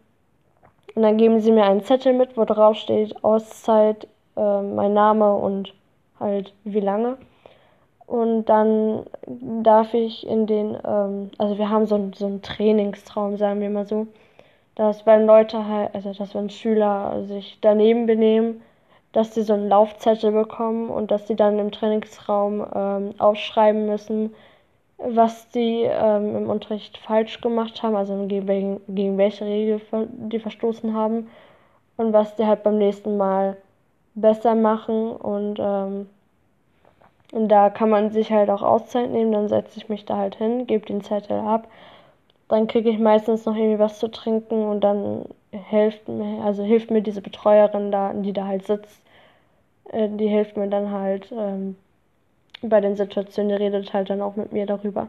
und 0.94 1.02
dann 1.02 1.16
geben 1.16 1.40
sie 1.40 1.52
mir 1.52 1.64
einen 1.64 1.82
Zettel 1.82 2.12
mit, 2.12 2.36
wo 2.36 2.44
drauf 2.44 2.76
steht 2.76 3.24
Auszeit, 3.24 4.06
äh, 4.36 4.62
mein 4.62 4.94
Name 4.94 5.34
und 5.34 5.74
halt 6.18 6.52
wie 6.64 6.80
lange. 6.80 7.18
Und 8.06 8.46
dann 8.46 9.06
darf 9.26 9.94
ich 9.94 10.26
in 10.26 10.46
den, 10.46 10.76
ähm, 10.84 11.30
also 11.38 11.58
wir 11.58 11.70
haben 11.70 11.86
so, 11.86 12.10
so 12.14 12.26
einen 12.26 12.42
Trainingstraum, 12.42 13.36
sagen 13.36 13.60
wir 13.60 13.70
mal 13.70 13.86
so, 13.86 14.06
dass 14.74 15.06
wenn 15.06 15.26
Leute 15.26 15.66
halt, 15.66 15.94
also 15.94 16.12
dass 16.12 16.34
wenn 16.34 16.50
Schüler 16.50 17.24
sich 17.26 17.58
daneben 17.60 18.06
benehmen, 18.06 18.62
dass 19.12 19.34
sie 19.34 19.42
so 19.42 19.52
einen 19.52 19.68
Laufzettel 19.68 20.32
bekommen 20.32 20.90
und 20.90 21.10
dass 21.10 21.28
sie 21.28 21.36
dann 21.36 21.58
im 21.58 21.70
Trainingsraum 21.70 22.66
ähm, 22.74 23.14
aufschreiben 23.18 23.86
müssen, 23.86 24.34
was 24.98 25.52
sie 25.52 25.82
ähm, 25.82 26.36
im 26.36 26.50
Unterricht 26.50 26.98
falsch 26.98 27.40
gemacht 27.40 27.82
haben, 27.82 27.94
also 27.94 28.26
gegen, 28.26 28.80
gegen 28.88 29.18
welche 29.18 29.44
Regel 29.44 29.80
die 29.92 30.38
verstoßen 30.38 30.94
haben 30.94 31.28
und 31.96 32.12
was 32.12 32.34
die 32.36 32.46
halt 32.46 32.64
beim 32.64 32.78
nächsten 32.78 33.16
Mal 33.16 33.56
besser 34.14 34.54
machen 34.54 35.12
und, 35.12 35.58
ähm, 35.60 36.08
und 37.32 37.48
da 37.48 37.70
kann 37.70 37.90
man 37.90 38.10
sich 38.10 38.32
halt 38.32 38.50
auch 38.50 38.62
Auszeit 38.62 39.10
nehmen, 39.10 39.32
dann 39.32 39.48
setze 39.48 39.78
ich 39.78 39.88
mich 39.88 40.04
da 40.04 40.16
halt 40.16 40.36
hin, 40.36 40.66
gebe 40.66 40.86
den 40.86 41.02
Zettel 41.02 41.38
ab, 41.38 41.68
dann 42.54 42.66
kriege 42.68 42.90
ich 42.90 42.98
meistens 42.98 43.44
noch 43.46 43.56
irgendwie 43.56 43.78
was 43.80 43.98
zu 43.98 44.08
trinken 44.10 44.62
und 44.64 44.80
dann 44.82 45.26
hilft 45.52 46.08
mir, 46.08 46.42
also 46.44 46.62
hilft 46.64 46.90
mir 46.90 47.02
diese 47.02 47.20
Betreuerin 47.22 47.92
da, 47.92 48.12
die 48.14 48.32
da 48.32 48.46
halt 48.46 48.66
sitzt, 48.66 49.02
äh, 49.90 50.08
die 50.10 50.28
hilft 50.28 50.56
mir 50.56 50.68
dann 50.68 50.90
halt 50.92 51.32
ähm, 51.32 51.76
bei 52.62 52.80
den 52.80 52.96
Situationen, 52.96 53.50
die 53.50 53.56
redet 53.64 53.92
halt 53.94 54.10
dann 54.10 54.22
auch 54.22 54.36
mit 54.36 54.52
mir 54.52 54.66
darüber. 54.66 55.08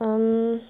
Ähm, 0.00 0.60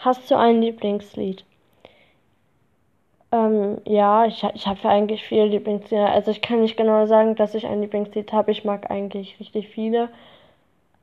Hast 0.00 0.28
du 0.30 0.36
ein 0.36 0.60
Lieblingslied? 0.62 1.44
Ähm, 3.32 3.78
ja, 3.86 4.24
ich, 4.26 4.42
ich 4.54 4.66
habe 4.66 4.88
eigentlich 4.88 5.22
viele 5.24 5.46
Lieblingslieder. 5.46 6.10
Also 6.10 6.30
ich 6.30 6.40
kann 6.42 6.60
nicht 6.60 6.76
genau 6.76 7.06
sagen, 7.06 7.36
dass 7.36 7.54
ich 7.54 7.66
ein 7.66 7.80
Lieblingslied 7.80 8.32
habe. 8.32 8.50
Ich 8.50 8.64
mag 8.64 8.90
eigentlich 8.90 9.38
richtig 9.40 9.68
viele. 9.68 10.08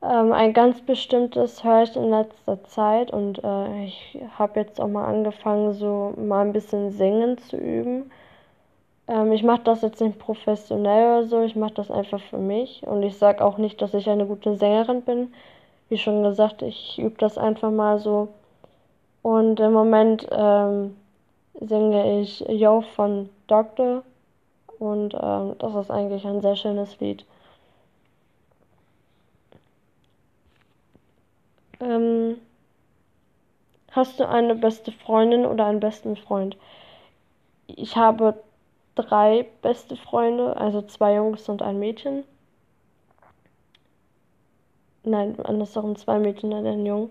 Ähm, 0.02 0.32
ein 0.32 0.52
ganz 0.54 0.82
bestimmtes 0.82 1.64
höre 1.64 1.84
ich 1.84 1.96
in 1.96 2.10
letzter 2.10 2.64
Zeit 2.64 3.10
und 3.12 3.42
äh, 3.44 3.84
ich 3.86 4.18
habe 4.38 4.60
jetzt 4.60 4.80
auch 4.80 4.88
mal 4.88 5.06
angefangen, 5.06 5.72
so 5.74 6.14
mal 6.16 6.44
ein 6.46 6.52
bisschen 6.52 6.90
singen 6.92 7.38
zu 7.38 7.56
üben. 7.56 8.10
Ähm, 9.08 9.32
ich 9.32 9.42
mache 9.44 9.62
das 9.64 9.82
jetzt 9.82 10.00
nicht 10.00 10.18
professionell 10.18 11.20
oder 11.20 11.24
so, 11.28 11.42
ich 11.42 11.56
mache 11.56 11.74
das 11.74 11.90
einfach 11.90 12.20
für 12.20 12.38
mich 12.38 12.82
und 12.86 13.02
ich 13.02 13.18
sage 13.18 13.44
auch 13.44 13.58
nicht, 13.58 13.82
dass 13.82 13.94
ich 13.94 14.08
eine 14.10 14.26
gute 14.26 14.56
Sängerin 14.56 15.02
bin. 15.02 15.32
Wie 15.88 15.98
schon 15.98 16.22
gesagt, 16.22 16.62
ich 16.62 16.98
übe 16.98 17.16
das 17.18 17.38
einfach 17.38 17.70
mal 17.70 17.98
so. 17.98 18.28
Und 19.28 19.60
im 19.60 19.74
Moment 19.74 20.26
ähm, 20.30 20.96
singe 21.60 22.22
ich 22.22 22.40
Yo 22.48 22.80
von 22.80 23.28
Doctor 23.46 24.02
und 24.78 25.12
ähm, 25.12 25.54
das 25.58 25.74
ist 25.74 25.90
eigentlich 25.90 26.26
ein 26.26 26.40
sehr 26.40 26.56
schönes 26.56 26.98
Lied. 26.98 27.26
Ähm, 31.80 32.38
hast 33.90 34.18
du 34.18 34.26
eine 34.26 34.54
beste 34.54 34.92
Freundin 34.92 35.44
oder 35.44 35.66
einen 35.66 35.80
besten 35.80 36.16
Freund? 36.16 36.56
Ich 37.66 37.96
habe 37.96 38.42
drei 38.94 39.46
beste 39.60 39.96
Freunde, 39.96 40.56
also 40.56 40.80
zwei 40.80 41.16
Jungs 41.16 41.46
und 41.50 41.60
ein 41.60 41.78
Mädchen. 41.78 42.24
Nein, 45.04 45.38
andersherum 45.44 45.96
zwei 45.96 46.18
Mädchen 46.18 46.54
und 46.54 46.66
ein 46.66 46.86
Jung. 46.86 47.10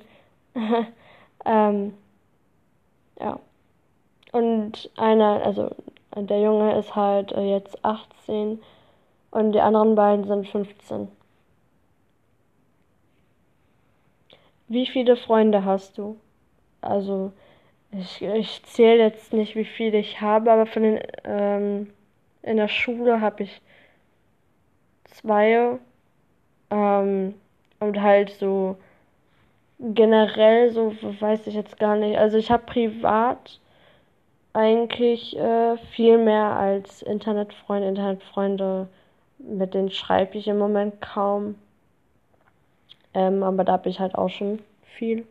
ähm, 1.45 1.93
ja. 3.19 3.39
Und 4.31 4.89
einer, 4.97 5.45
also 5.45 5.75
der 6.15 6.41
Junge 6.41 6.77
ist 6.77 6.95
halt 6.95 7.31
äh, 7.31 7.51
jetzt 7.51 7.83
18 7.83 8.61
und 9.31 9.51
die 9.53 9.61
anderen 9.61 9.95
beiden 9.95 10.25
sind 10.25 10.47
15. 10.47 11.07
Wie 14.67 14.85
viele 14.85 15.15
Freunde 15.15 15.63
hast 15.63 15.97
du? 15.97 16.19
Also, 16.81 17.31
ich, 17.91 18.21
ich 18.21 18.63
zähle 18.63 19.03
jetzt 19.03 19.33
nicht, 19.33 19.55
wie 19.55 19.65
viele 19.65 19.97
ich 19.97 20.21
habe, 20.21 20.51
aber 20.51 20.65
von 20.65 20.83
den, 20.83 20.99
ähm, 21.23 21.93
in 22.41 22.57
der 22.57 22.67
Schule 22.67 23.21
habe 23.21 23.43
ich 23.43 23.61
zwei. 25.05 25.79
Ähm, 26.69 27.33
und 27.79 28.01
halt 28.01 28.31
so 28.31 28.77
generell, 29.79 30.71
so 30.71 30.95
weiß 31.19 31.47
ich 31.47 31.53
jetzt 31.53 31.77
gar 31.79 31.95
nicht. 31.95 32.17
Also 32.17 32.37
ich 32.37 32.51
habe 32.51 32.63
privat 32.65 33.59
eigentlich 34.53 35.37
äh, 35.37 35.77
viel 35.91 36.17
mehr 36.17 36.57
als 36.57 37.01
Internetfreunde. 37.03 37.87
Internetfreunde, 37.87 38.87
mit 39.37 39.73
denen 39.73 39.91
schreibe 39.91 40.37
ich 40.37 40.47
im 40.47 40.57
Moment 40.57 40.99
kaum. 41.01 41.55
Ähm, 43.13 43.43
aber 43.43 43.63
da 43.63 43.73
habe 43.73 43.89
ich 43.89 43.99
halt 43.99 44.15
auch 44.15 44.29
schon 44.29 44.59
viel. 44.97 45.25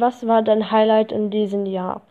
Was 0.00 0.24
war 0.28 0.42
dein 0.42 0.70
Highlight 0.70 1.10
in 1.10 1.28
diesem 1.28 1.66
Jahr? 1.66 2.02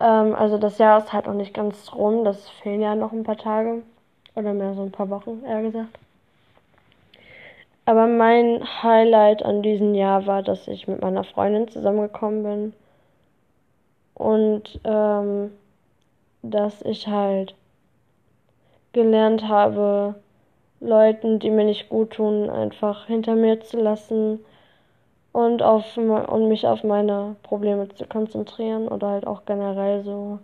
Ähm, 0.00 0.34
also 0.34 0.58
das 0.58 0.78
Jahr 0.78 0.98
ist 0.98 1.12
halt 1.12 1.26
noch 1.26 1.34
nicht 1.34 1.54
ganz 1.54 1.92
rum, 1.94 2.24
das 2.24 2.48
fehlen 2.48 2.80
ja 2.80 2.96
noch 2.96 3.12
ein 3.12 3.22
paar 3.22 3.36
Tage. 3.36 3.82
Oder 4.34 4.52
mehr 4.52 4.74
so 4.74 4.82
ein 4.82 4.90
paar 4.90 5.08
Wochen, 5.08 5.44
eher 5.46 5.62
gesagt. 5.62 5.96
Aber 7.84 8.08
mein 8.08 8.64
Highlight 8.82 9.44
an 9.44 9.62
diesem 9.62 9.94
Jahr 9.94 10.26
war, 10.26 10.42
dass 10.42 10.66
ich 10.66 10.88
mit 10.88 11.00
meiner 11.02 11.22
Freundin 11.22 11.68
zusammengekommen 11.68 12.42
bin. 12.42 12.72
Und 14.14 14.80
ähm, 14.82 15.52
dass 16.42 16.82
ich 16.82 17.06
halt 17.06 17.54
gelernt 18.92 19.46
habe, 19.46 20.16
Leuten, 20.80 21.38
die 21.38 21.50
mir 21.50 21.64
nicht 21.64 21.88
gut 21.88 22.14
tun, 22.14 22.50
einfach 22.50 23.06
hinter 23.06 23.36
mir 23.36 23.60
zu 23.60 23.78
lassen 23.78 24.40
und 25.36 25.62
auf 25.62 25.98
und 25.98 26.48
mich 26.48 26.66
auf 26.66 26.82
meine 26.82 27.36
Probleme 27.42 27.90
zu 27.90 28.06
konzentrieren 28.06 28.88
oder 28.88 29.08
halt 29.10 29.26
auch 29.26 29.44
generell 29.44 30.02
so 30.02 30.38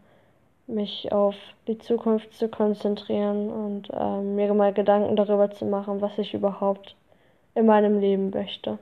mich 0.66 1.10
auf 1.12 1.34
die 1.66 1.78
Zukunft 1.78 2.34
zu 2.34 2.48
konzentrieren 2.48 3.50
und 3.50 3.88
äh, 3.88 4.20
mir 4.20 4.52
mal 4.52 4.74
Gedanken 4.74 5.16
darüber 5.16 5.50
zu 5.50 5.64
machen, 5.64 6.02
was 6.02 6.18
ich 6.18 6.34
überhaupt 6.34 6.94
in 7.54 7.64
meinem 7.64 8.00
Leben 8.00 8.28
möchte. 8.30 8.78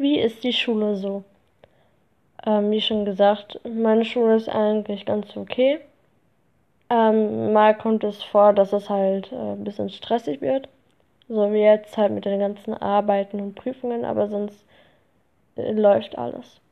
Wie 0.00 0.18
ist 0.18 0.44
die 0.44 0.54
Schule 0.54 0.96
so? 0.96 1.24
Ähm, 2.46 2.70
wie 2.70 2.80
schon 2.80 3.04
gesagt, 3.04 3.60
meine 3.64 4.06
Schule 4.06 4.36
ist 4.36 4.48
eigentlich 4.48 5.04
ganz 5.04 5.36
okay. 5.36 5.78
Ähm, 6.88 7.52
mal 7.52 7.76
kommt 7.76 8.02
es 8.04 8.22
vor, 8.22 8.54
dass 8.54 8.72
es 8.72 8.88
halt 8.88 9.30
äh, 9.30 9.36
ein 9.36 9.62
bisschen 9.62 9.90
stressig 9.90 10.40
wird. 10.40 10.70
So 11.28 11.52
wie 11.52 11.58
jetzt 11.60 11.98
halt 11.98 12.12
mit 12.12 12.24
den 12.24 12.40
ganzen 12.40 12.72
Arbeiten 12.72 13.40
und 13.40 13.54
Prüfungen, 13.56 14.06
aber 14.06 14.28
sonst 14.28 14.64
äh, 15.56 15.72
läuft 15.72 16.16
alles. 16.16 16.62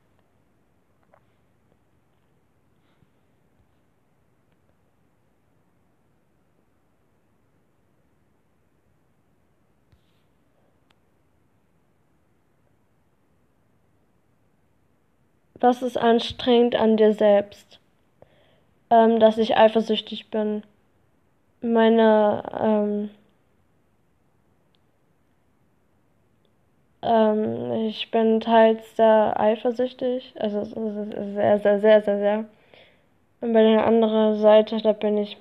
Was 15.60 15.82
ist 15.82 15.96
anstrengend 15.96 16.76
an 16.76 16.96
dir 16.96 17.12
selbst? 17.12 17.78
ähm, 18.90 19.20
dass 19.20 19.38
ich 19.38 19.56
eifersüchtig 19.56 20.30
bin. 20.30 20.62
Meine, 21.60 22.42
ähm, 22.60 23.10
ähm, 27.02 27.72
ich 27.88 28.10
bin 28.10 28.40
teils 28.40 28.96
sehr 28.96 29.38
eifersüchtig, 29.38 30.34
also 30.38 30.64
sehr, 30.64 31.58
sehr, 31.60 31.80
sehr, 31.80 32.02
sehr, 32.02 32.18
sehr. 32.18 32.44
Und 33.40 33.52
bei 33.52 33.62
der 33.62 33.86
anderen 33.86 34.40
Seite, 34.40 34.78
da 34.82 34.92
bin 34.92 35.18
ich, 35.18 35.38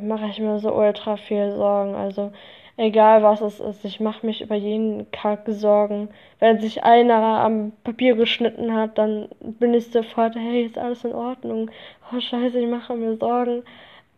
mache 0.00 0.26
ich 0.30 0.38
mir 0.40 0.58
so 0.58 0.74
ultra 0.74 1.16
viel 1.16 1.52
Sorgen. 1.56 1.94
Also 1.94 2.32
egal 2.78 3.22
was 3.22 3.40
es 3.40 3.60
ist, 3.60 3.84
ich 3.84 4.00
mache 4.00 4.24
mich 4.24 4.40
über 4.40 4.54
jeden 4.54 5.10
Kack 5.10 5.44
Sorgen. 5.48 6.08
Wenn 6.38 6.60
sich 6.60 6.84
einer 6.84 7.40
am 7.40 7.72
Papier 7.84 8.14
geschnitten 8.16 8.74
hat, 8.74 8.96
dann 8.98 9.28
bin 9.40 9.74
ich 9.74 9.90
sofort, 9.90 10.36
hey, 10.36 10.64
ist 10.64 10.78
alles 10.78 11.04
in 11.04 11.12
Ordnung? 11.14 11.70
Oh 12.12 12.20
scheiße, 12.20 12.58
ich 12.58 12.68
mache 12.68 12.94
mir 12.94 13.16
Sorgen. 13.16 13.64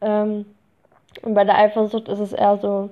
Ähm, 0.00 0.46
und 1.22 1.34
bei 1.34 1.44
der 1.44 1.58
Eifersucht 1.58 2.08
ist 2.08 2.20
es 2.20 2.32
eher 2.32 2.58
so, 2.58 2.90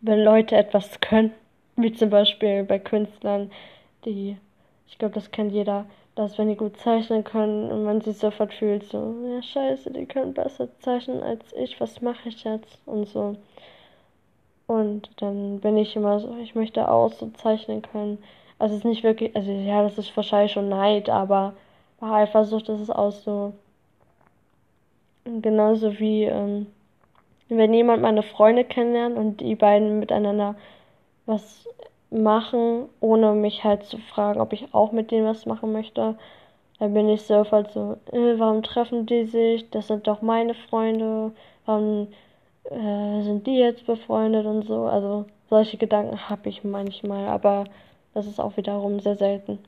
wenn 0.00 0.24
Leute 0.24 0.56
etwas 0.56 1.00
können, 1.00 1.32
wie 1.76 1.92
zum 1.92 2.10
Beispiel 2.10 2.64
bei 2.64 2.78
Künstlern, 2.78 3.50
die, 4.04 4.36
ich 4.88 4.98
glaube, 4.98 5.14
das 5.14 5.30
kennt 5.30 5.52
jeder, 5.52 5.86
dass 6.14 6.38
wenn 6.38 6.48
die 6.48 6.56
gut 6.56 6.78
zeichnen 6.78 7.24
können 7.24 7.70
und 7.70 7.84
man 7.84 8.00
sich 8.00 8.18
sofort 8.18 8.54
fühlt, 8.54 8.84
so, 8.84 9.14
ja 9.30 9.42
scheiße, 9.42 9.90
die 9.92 10.06
können 10.06 10.34
besser 10.34 10.68
zeichnen 10.80 11.22
als 11.22 11.52
ich, 11.52 11.78
was 11.80 12.00
mache 12.00 12.30
ich 12.30 12.44
jetzt? 12.44 12.80
Und 12.86 13.06
so. 13.08 13.36
Und 14.66 15.10
dann 15.20 15.60
bin 15.60 15.76
ich 15.76 15.94
immer 15.96 16.18
so, 16.20 16.36
ich 16.38 16.54
möchte 16.54 16.90
auch 16.90 17.12
so 17.12 17.28
zeichnen 17.30 17.82
können. 17.82 18.18
Also 18.58 18.74
es 18.74 18.80
ist 18.80 18.84
nicht 18.84 19.04
wirklich, 19.04 19.34
also 19.36 19.50
ja, 19.50 19.82
das 19.82 19.98
ist 19.98 20.16
wahrscheinlich 20.16 20.52
schon 20.52 20.68
Neid, 20.68 21.08
aber 21.08 21.54
bei 22.00 22.10
Eifersucht 22.10 22.68
ist 22.68 22.80
es 22.80 22.90
auch 22.90 23.12
so. 23.12 23.52
Genauso 25.24 25.98
wie, 25.98 26.24
ähm, 26.24 26.66
wenn 27.48 27.74
jemand 27.74 28.02
meine 28.02 28.22
Freunde 28.22 28.64
kennenlernt 28.64 29.16
und 29.16 29.40
die 29.40 29.56
beiden 29.56 29.98
miteinander 29.98 30.54
was 31.26 31.68
machen, 32.10 32.88
ohne 33.00 33.32
mich 33.32 33.64
halt 33.64 33.84
zu 33.84 33.98
fragen, 33.98 34.40
ob 34.40 34.52
ich 34.52 34.72
auch 34.72 34.92
mit 34.92 35.10
denen 35.10 35.26
was 35.26 35.46
machen 35.46 35.72
möchte, 35.72 36.16
dann 36.78 36.94
bin 36.94 37.08
ich 37.08 37.22
sofort 37.22 37.72
so, 37.72 37.96
äh, 38.12 38.38
warum 38.38 38.62
treffen 38.62 39.06
die 39.06 39.24
sich? 39.24 39.68
Das 39.70 39.88
sind 39.88 40.06
doch 40.06 40.22
meine 40.22 40.54
Freunde. 40.54 41.32
Warum 41.64 42.08
äh, 42.70 43.22
sind 43.22 43.46
die 43.46 43.58
jetzt 43.58 43.86
befreundet 43.86 44.46
und 44.46 44.62
so. 44.66 44.84
Also 44.86 45.26
solche 45.50 45.76
Gedanken 45.78 46.28
habe 46.30 46.48
ich 46.48 46.64
manchmal, 46.64 47.26
aber 47.28 47.64
das 48.14 48.26
ist 48.26 48.40
auch 48.40 48.56
wiederum 48.56 49.00
sehr 49.00 49.16
selten. 49.16 49.58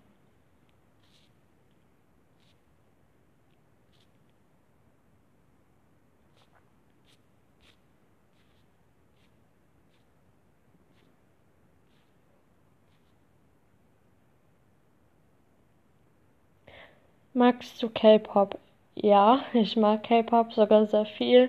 Magst 17.32 17.82
du 17.82 17.88
K-Pop? 17.88 18.58
Ja, 18.94 19.40
ich 19.54 19.76
mag 19.76 20.02
K-Pop 20.02 20.52
sogar 20.52 20.86
sehr 20.86 21.06
viel. 21.06 21.48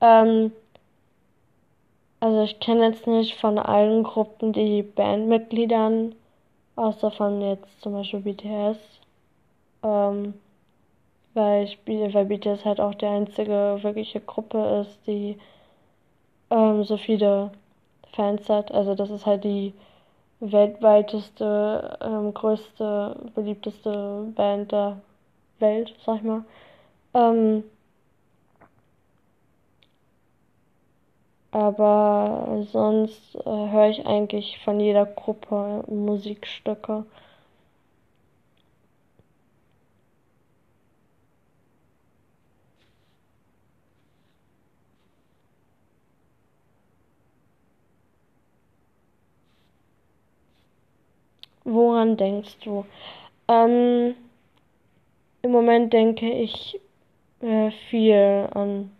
Ähm, 0.00 0.52
also 2.20 2.42
ich 2.42 2.60
kenne 2.60 2.86
jetzt 2.86 3.06
nicht 3.06 3.36
von 3.40 3.58
allen 3.58 4.02
Gruppen 4.04 4.52
die 4.52 4.82
Bandmitgliedern, 4.82 6.14
außer 6.76 7.10
von 7.10 7.40
jetzt 7.42 7.80
zum 7.82 7.92
Beispiel 7.94 8.20
BTS. 8.20 8.78
Ähm, 9.82 10.34
weil, 11.34 11.64
ich, 11.64 11.78
weil 11.86 12.24
BTS 12.26 12.64
halt 12.64 12.80
auch 12.80 12.94
die 12.94 13.06
einzige 13.06 13.78
wirkliche 13.82 14.20
Gruppe 14.20 14.82
ist, 14.82 14.98
die 15.06 15.38
ähm, 16.50 16.84
so 16.84 16.96
viele 16.96 17.52
Fans 18.14 18.48
hat. 18.48 18.72
Also 18.72 18.94
das 18.94 19.10
ist 19.10 19.26
halt 19.26 19.44
die 19.44 19.74
weltweiteste, 20.40 21.98
ähm, 22.02 22.34
größte, 22.34 23.16
beliebteste 23.34 24.32
Band 24.34 24.72
der 24.72 25.00
Welt, 25.58 25.94
sag 26.04 26.16
ich 26.16 26.22
mal. 26.22 26.44
Ähm, 27.14 27.64
Aber 31.56 32.66
sonst 32.70 33.34
äh, 33.34 33.48
höre 33.48 33.88
ich 33.88 34.04
eigentlich 34.06 34.58
von 34.62 34.78
jeder 34.78 35.06
Gruppe 35.06 35.82
Musikstücke. 35.88 37.06
Woran 51.64 52.16
denkst 52.16 52.56
du? 52.64 52.86
Ähm, 53.48 54.14
Im 55.40 55.50
Moment 55.50 55.94
denke 55.94 56.30
ich 56.30 56.78
äh, 57.40 57.70
viel 57.90 58.48
an 58.52 58.90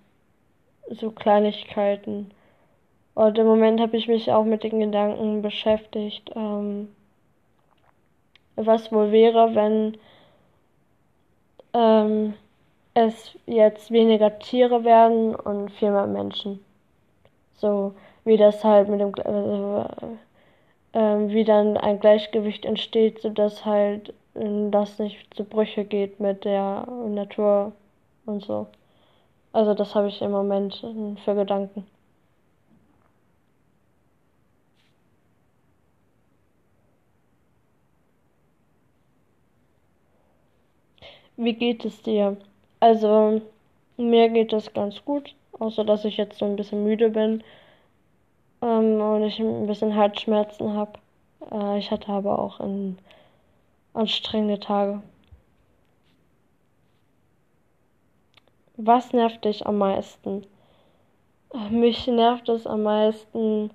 so 0.91 1.11
Kleinigkeiten. 1.11 2.31
Und 3.17 3.39
im 3.39 3.47
Moment 3.47 3.81
habe 3.81 3.97
ich 3.97 4.09
mich 4.09 4.31
auch 4.31 4.45
mit 4.45 4.63
den 4.63 4.79
Gedanken 4.79 5.41
beschäftigt, 5.41 6.31
ähm, 6.37 6.89
was 8.57 8.93
wohl 8.93 9.11
wäre, 9.11 9.55
wenn 9.55 9.97
ähm, 11.73 12.35
es 12.93 13.35
jetzt 13.47 13.91
weniger 13.91 14.39
Tiere 14.39 14.85
werden 14.85 15.35
und 15.35 15.71
viel 15.73 15.93
mehr 15.93 16.07
Menschen. 16.07 16.63
So 17.55 17.95
wie 18.25 18.37
das 18.37 18.63
halt 18.63 18.91
mit 18.91 19.01
dem, 19.01 19.15
äh, 19.15 19.87
äh, 20.93 21.29
wie 21.33 21.45
dann 21.45 21.79
ein 21.79 21.99
Gleichgewicht 21.99 22.67
entsteht, 22.67 23.23
sodass 23.23 23.65
halt 23.65 24.11
äh, 24.35 24.71
das 24.71 24.99
nicht 24.99 25.33
zu 25.33 25.45
Brüche 25.45 25.87
geht 25.87 26.21
mit 26.21 26.45
der 26.45 26.87
Natur 27.09 27.73
und 28.27 28.45
so. 28.45 28.67
Also 29.55 29.73
das 29.73 29.95
habe 29.95 30.09
ich 30.09 30.21
im 30.21 30.33
Moment 30.33 30.85
äh, 30.85 31.19
für 31.25 31.35
Gedanken. 31.35 31.87
Wie 41.37 41.55
geht 41.55 41.85
es 41.85 42.03
dir? 42.03 42.37
Also, 42.81 43.43
mir 43.97 44.29
geht 44.31 44.53
es 44.53 44.73
ganz 44.73 45.05
gut, 45.05 45.35
außer 45.59 45.85
dass 45.85 46.05
ich 46.05 46.17
jetzt 46.17 46.39
so 46.39 46.45
ein 46.45 46.57
bisschen 46.57 46.85
müde 46.85 47.11
bin 47.11 47.43
ähm, 48.63 49.01
und 49.01 49.23
ich 49.25 49.39
ein 49.39 49.67
bisschen 49.67 49.95
Halsschmerzen 49.95 50.75
habe. 50.75 50.99
Äh, 51.51 51.79
ich 51.79 51.91
hatte 51.91 52.09
aber 52.09 52.39
auch 52.39 52.61
ein, 52.61 52.99
anstrengende 53.97 54.61
Tage. 54.61 55.03
Was 58.77 59.13
nervt 59.13 59.45
dich 59.45 59.67
am 59.67 59.79
meisten? 59.79 60.47
Mich 61.71 62.07
nervt 62.07 62.49
es 62.51 62.67
am 62.67 62.83
meisten, 62.83 63.71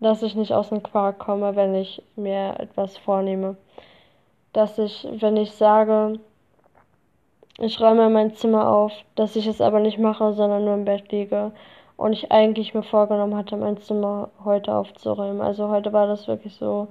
dass 0.00 0.22
ich 0.22 0.34
nicht 0.34 0.52
aus 0.52 0.68
dem 0.68 0.82
Quark 0.82 1.18
komme, 1.18 1.56
wenn 1.56 1.74
ich 1.74 2.02
mir 2.16 2.54
etwas 2.58 2.98
vornehme. 2.98 3.56
Dass 4.52 4.78
ich, 4.78 5.08
wenn 5.10 5.38
ich 5.38 5.52
sage, 5.52 6.20
ich 7.58 7.80
räume 7.80 8.10
mein 8.10 8.34
Zimmer 8.34 8.68
auf, 8.70 8.92
dass 9.14 9.36
ich 9.36 9.46
es 9.46 9.60
aber 9.60 9.80
nicht 9.80 9.98
mache, 9.98 10.32
sondern 10.34 10.64
nur 10.64 10.74
im 10.74 10.84
Bett 10.84 11.10
liege. 11.10 11.52
Und 11.96 12.12
ich 12.12 12.30
eigentlich 12.30 12.74
mir 12.74 12.82
vorgenommen 12.82 13.36
hatte, 13.36 13.56
mein 13.56 13.78
Zimmer 13.78 14.30
heute 14.44 14.74
aufzuräumen. 14.74 15.40
Also 15.40 15.68
heute 15.68 15.92
war 15.92 16.06
das 16.06 16.28
wirklich 16.28 16.56
so. 16.56 16.88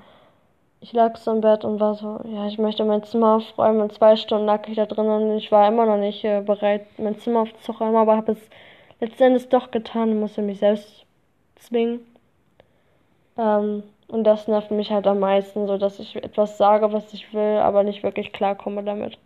Ich 0.82 0.93
lag 0.93 1.17
so 1.17 1.32
im 1.32 1.41
Bett 1.41 1.63
und 1.63 1.80
war 1.80 1.95
so, 1.95 2.19
ja, 2.25 2.47
ich 2.47 2.58
möchte 2.58 2.84
mein 2.86 3.04
Zimmer 3.04 3.36
aufräumen. 3.36 3.82
Und 3.82 3.93
zwei 3.93 4.15
Stunden 4.15 4.45
lag 4.45 4.67
ich 4.67 4.75
da 4.75 4.86
drin 4.88 5.08
und 5.08 5.38
ich 5.38 5.51
war 5.51 5.67
immer 5.67 5.86
noch 5.86 5.97
nicht 5.97 6.23
äh, 6.23 6.41
bereit, 6.41 6.88
mein 6.97 7.17
Zimmer 7.19 7.41
aufzuräumen, 7.41 7.95
aber 7.95 8.17
habe 8.17 8.32
es 8.34 8.49
letztendlich 8.99 9.49
doch 9.49 9.71
getan 9.71 10.12
und 10.12 10.19
musste 10.19 10.41
mich 10.41 10.60
selbst 10.60 11.06
zwingen. 11.58 11.99
Ähm, 13.38 13.84
und 14.08 14.23
das 14.23 14.47
nervt 14.47 14.71
mich 14.71 14.91
halt 14.91 15.08
am 15.08 15.19
meisten, 15.19 15.67
so 15.67 15.78
dass 15.78 15.99
ich 15.99 16.15
etwas 16.15 16.58
sage, 16.58 16.93
was 16.93 17.13
ich 17.13 17.34
will, 17.34 17.58
aber 17.58 17.84
nicht 17.84 18.04
wirklich 18.04 18.34
klarkomme 18.34 18.84
damit. 18.84 19.17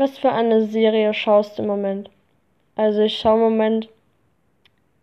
Was 0.00 0.18
für 0.18 0.32
eine 0.32 0.64
Serie 0.64 1.12
schaust 1.12 1.58
du 1.58 1.62
im 1.62 1.68
Moment? 1.68 2.08
Also 2.74 3.02
ich 3.02 3.18
schaue 3.18 3.34
im 3.34 3.52
Moment 3.52 3.88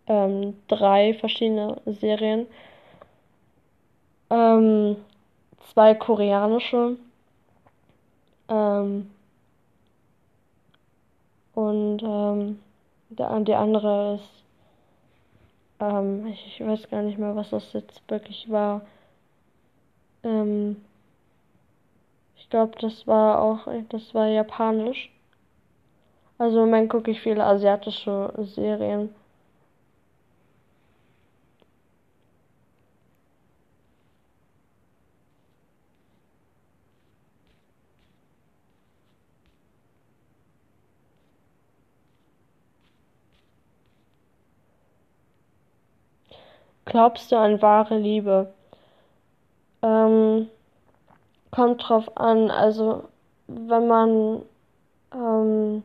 ähm, 0.08 0.56
drei 0.66 1.14
verschiedene 1.14 1.80
Serien. 1.86 2.48
Ähm, 4.28 4.96
zwei 5.72 5.94
koreanische. 5.94 6.96
Ähm, 8.48 9.08
und 11.54 12.02
ähm, 12.02 12.58
der, 13.10 13.38
die 13.38 13.54
andere 13.54 14.16
ist, 14.16 14.44
ähm, 15.78 16.26
ich, 16.26 16.44
ich, 16.44 16.66
weiß 16.66 16.90
gar 16.90 17.02
nicht 17.02 17.18
mehr, 17.18 17.36
was 17.36 17.50
das 17.50 17.72
jetzt 17.72 18.02
wirklich 18.08 18.50
war. 18.50 18.80
Ähm, 20.24 20.84
ich 22.48 22.50
glaube, 22.50 22.78
das 22.80 23.06
war 23.06 23.42
auch, 23.42 23.68
das 23.90 24.14
war 24.14 24.26
japanisch. 24.26 25.10
Also 26.38 26.60
im 26.60 26.70
Moment 26.70 26.88
gucke 26.90 27.10
ich 27.10 27.20
viele 27.20 27.44
asiatische 27.44 28.32
Serien. 28.38 29.14
Glaubst 46.86 47.30
du 47.30 47.36
an 47.36 47.62
wahre 47.62 47.96
Liebe? 47.98 48.52
Ähm, 49.82 50.48
kommt 51.50 51.88
drauf 51.88 52.16
an. 52.16 52.50
Also, 52.50 53.04
wenn 53.46 53.86
man 53.86 54.42
ähm, 55.14 55.82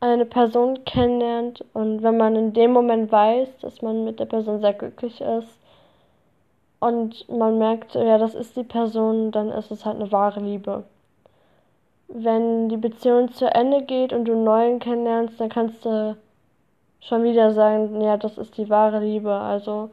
eine 0.00 0.26
Person 0.26 0.84
kennenlernt 0.84 1.64
und 1.72 2.02
wenn 2.02 2.16
man 2.16 2.36
in 2.36 2.52
dem 2.52 2.72
Moment 2.72 3.10
weiß, 3.10 3.58
dass 3.60 3.82
man 3.82 4.04
mit 4.04 4.20
der 4.20 4.26
Person 4.26 4.60
sehr 4.60 4.74
glücklich 4.74 5.20
ist 5.20 5.58
und 6.80 7.28
man 7.28 7.58
merkt, 7.58 7.94
ja, 7.94 8.18
das 8.18 8.34
ist 8.34 8.56
die 8.56 8.64
Person, 8.64 9.30
dann 9.30 9.50
ist 9.50 9.70
es 9.70 9.84
halt 9.84 9.96
eine 9.96 10.12
wahre 10.12 10.40
Liebe. 10.40 10.84
Wenn 12.08 12.68
die 12.68 12.76
Beziehung 12.76 13.32
zu 13.32 13.52
Ende 13.52 13.82
geht 13.82 14.12
und 14.12 14.26
du 14.26 14.32
einen 14.32 14.44
neuen 14.44 14.78
kennenlernst, 14.78 15.40
dann 15.40 15.48
kannst 15.48 15.84
du 15.84 16.16
schon 17.00 17.24
wieder 17.24 17.52
sagen, 17.52 18.00
ja, 18.00 18.16
das 18.16 18.38
ist 18.38 18.56
die 18.58 18.68
wahre 18.68 19.00
Liebe. 19.00 19.32
Also 19.32 19.90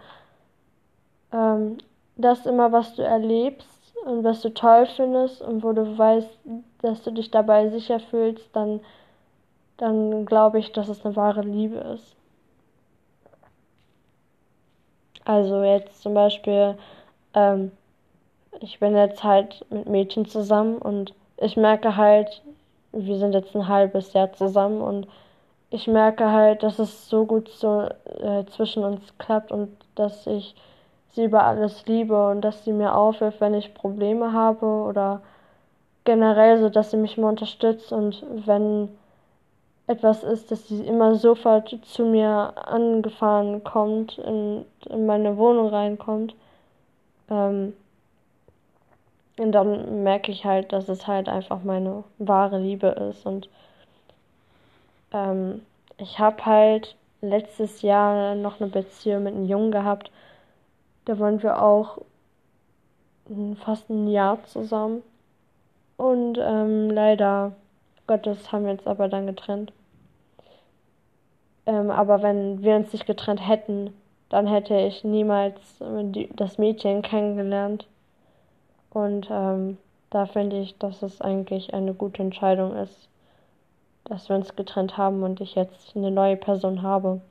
ähm, 1.32 1.78
das 2.16 2.46
immer, 2.46 2.72
was 2.72 2.96
du 2.96 3.02
erlebst, 3.02 3.68
und 4.06 4.24
was 4.24 4.42
du 4.42 4.54
toll 4.54 4.86
findest 4.86 5.42
und 5.42 5.64
wo 5.64 5.74
du 5.74 5.98
weißt, 5.98 6.30
dass 6.82 7.04
du 7.04 7.12
dich 7.12 7.32
dabei 7.32 7.70
sicher 7.70 8.00
fühlst, 8.00 8.50
dann, 8.54 8.82
dann 9.78 10.26
glaube 10.26 10.60
ich, 10.60 10.72
dass 10.72 10.90
es 10.90 11.06
eine 11.06 11.16
wahre 11.16 11.42
Liebe 11.42 11.78
ist. 11.78 12.16
Also 15.26 15.64
jetzt 15.64 16.02
zum 16.02 16.14
Beispiel, 16.14 16.78
ähm, 17.34 17.72
ich 18.60 18.80
bin 18.80 18.96
jetzt 18.96 19.24
halt 19.24 19.66
mit 19.70 19.88
Mädchen 19.88 20.26
zusammen 20.26 20.78
und 20.78 21.14
ich 21.38 21.56
merke 21.56 21.96
halt, 21.96 22.42
wir 22.92 23.18
sind 23.18 23.34
jetzt 23.34 23.56
ein 23.56 23.68
halbes 23.68 24.14
Jahr 24.14 24.34
zusammen 24.34 24.82
und 24.82 25.08
ich 25.70 25.88
merke 25.88 26.30
halt, 26.30 26.62
dass 26.62 26.78
es 26.78 27.10
so 27.10 27.26
gut 27.26 27.50
so 27.50 27.90
äh, 28.22 28.46
zwischen 28.48 28.84
uns 28.84 29.02
klappt 29.18 29.52
und 29.52 29.76
dass 29.96 30.28
ich 30.28 30.56
sie 31.14 31.26
über 31.26 31.44
alles 31.44 31.86
liebe 31.86 32.30
und 32.30 32.42
dass 32.42 32.64
sie 32.64 32.74
mir 32.74 32.96
aufhilft, 32.96 33.42
wenn 33.42 33.54
ich 33.54 33.74
Probleme 33.74 34.34
habe 34.34 34.66
oder 34.66 35.22
generell 36.04 36.60
so, 36.60 36.70
dass 36.70 36.92
sie 36.92 36.98
mich 36.98 37.18
immer 37.18 37.30
unterstützt 37.30 37.92
und 37.92 38.24
wenn 38.46 38.90
etwas 39.88 40.24
ist, 40.24 40.52
dass 40.52 40.68
sie 40.68 40.86
immer 40.86 41.16
sofort 41.16 41.78
zu 41.84 42.06
mir 42.06 42.54
angefahren 42.56 43.64
kommt, 43.64 44.18
in, 44.18 44.66
in 44.90 45.06
meine 45.06 45.38
Wohnung 45.38 45.68
reinkommt. 45.70 46.36
Ähm, 47.30 47.74
und 49.38 49.52
dann 49.52 50.04
merke 50.04 50.32
ich 50.32 50.46
halt, 50.46 50.72
dass 50.72 50.88
es 50.90 51.08
halt 51.08 51.28
einfach 51.28 51.64
meine 51.64 52.04
wahre 52.18 52.60
Liebe 52.60 52.88
ist. 52.88 53.26
Und 53.26 53.50
ähm, 55.12 55.62
ich 55.98 56.20
habe 56.20 56.46
halt 56.46 56.96
letztes 57.22 57.82
Jahr 57.82 58.36
noch 58.36 58.62
eine 58.62 58.70
Beziehung 58.70 59.24
mit 59.24 59.34
einem 59.34 59.48
Jungen 59.48 59.72
gehabt, 59.72 60.12
da 61.06 61.20
waren 61.20 61.42
wir 61.44 61.62
auch 61.62 62.00
fast 63.64 63.90
ein 63.90 64.08
Jahr 64.08 64.44
zusammen. 64.46 65.04
Und 65.98 66.38
ähm, 66.42 66.90
leider 66.90 67.54
Gottes 68.08 68.52
haben 68.52 68.66
wir 68.66 68.72
uns 68.72 68.86
aber 68.88 69.08
dann 69.08 69.28
getrennt. 69.28 69.72
Ähm, 71.66 71.92
aber 71.92 72.22
wenn 72.22 72.62
wir 72.62 72.76
uns 72.76 72.92
nicht 72.92 73.06
getrennt 73.06 73.48
hätten, 73.48 73.94
dann 74.30 74.48
hätte 74.48 74.76
ich 74.76 75.04
niemals 75.04 75.60
die, 75.80 76.30
das 76.36 76.58
Mädchen 76.58 77.02
kennengelernt. 77.02 77.88
Und 78.90 79.28
ähm, 79.32 79.78
da 80.10 80.26
finde 80.26 80.60
ich, 80.60 80.78
dass 80.78 81.02
es 81.02 81.22
eigentlich 81.22 81.74
eine 81.74 81.94
gute 81.94 82.22
Entscheidung 82.22 82.76
ist, 82.76 83.10
dass 84.04 84.30
wir 84.30 84.36
uns 84.36 84.56
getrennt 84.56 84.98
haben 84.98 85.24
und 85.24 85.40
ich 85.40 85.56
jetzt 85.56 85.96
eine 85.96 86.12
neue 86.12 86.36
Person 86.36 86.82
habe. 86.82 87.22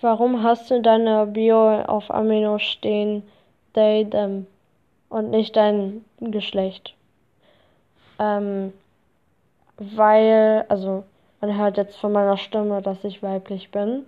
Warum 0.00 0.42
hast 0.42 0.70
du 0.70 0.76
in 0.76 0.82
deiner 0.82 1.26
Bio 1.26 1.82
auf 1.82 2.10
Amino 2.10 2.58
stehen 2.58 3.22
they, 3.74 4.04
them 4.08 4.46
und 5.08 5.30
nicht 5.30 5.56
dein 5.56 6.04
Geschlecht? 6.20 6.94
Ähm, 8.18 8.72
weil, 9.78 10.64
also 10.68 11.04
man 11.40 11.56
hört 11.56 11.76
jetzt 11.76 11.96
von 11.96 12.12
meiner 12.12 12.36
Stimme, 12.36 12.82
dass 12.82 13.04
ich 13.04 13.22
weiblich 13.22 13.70
bin. 13.70 14.06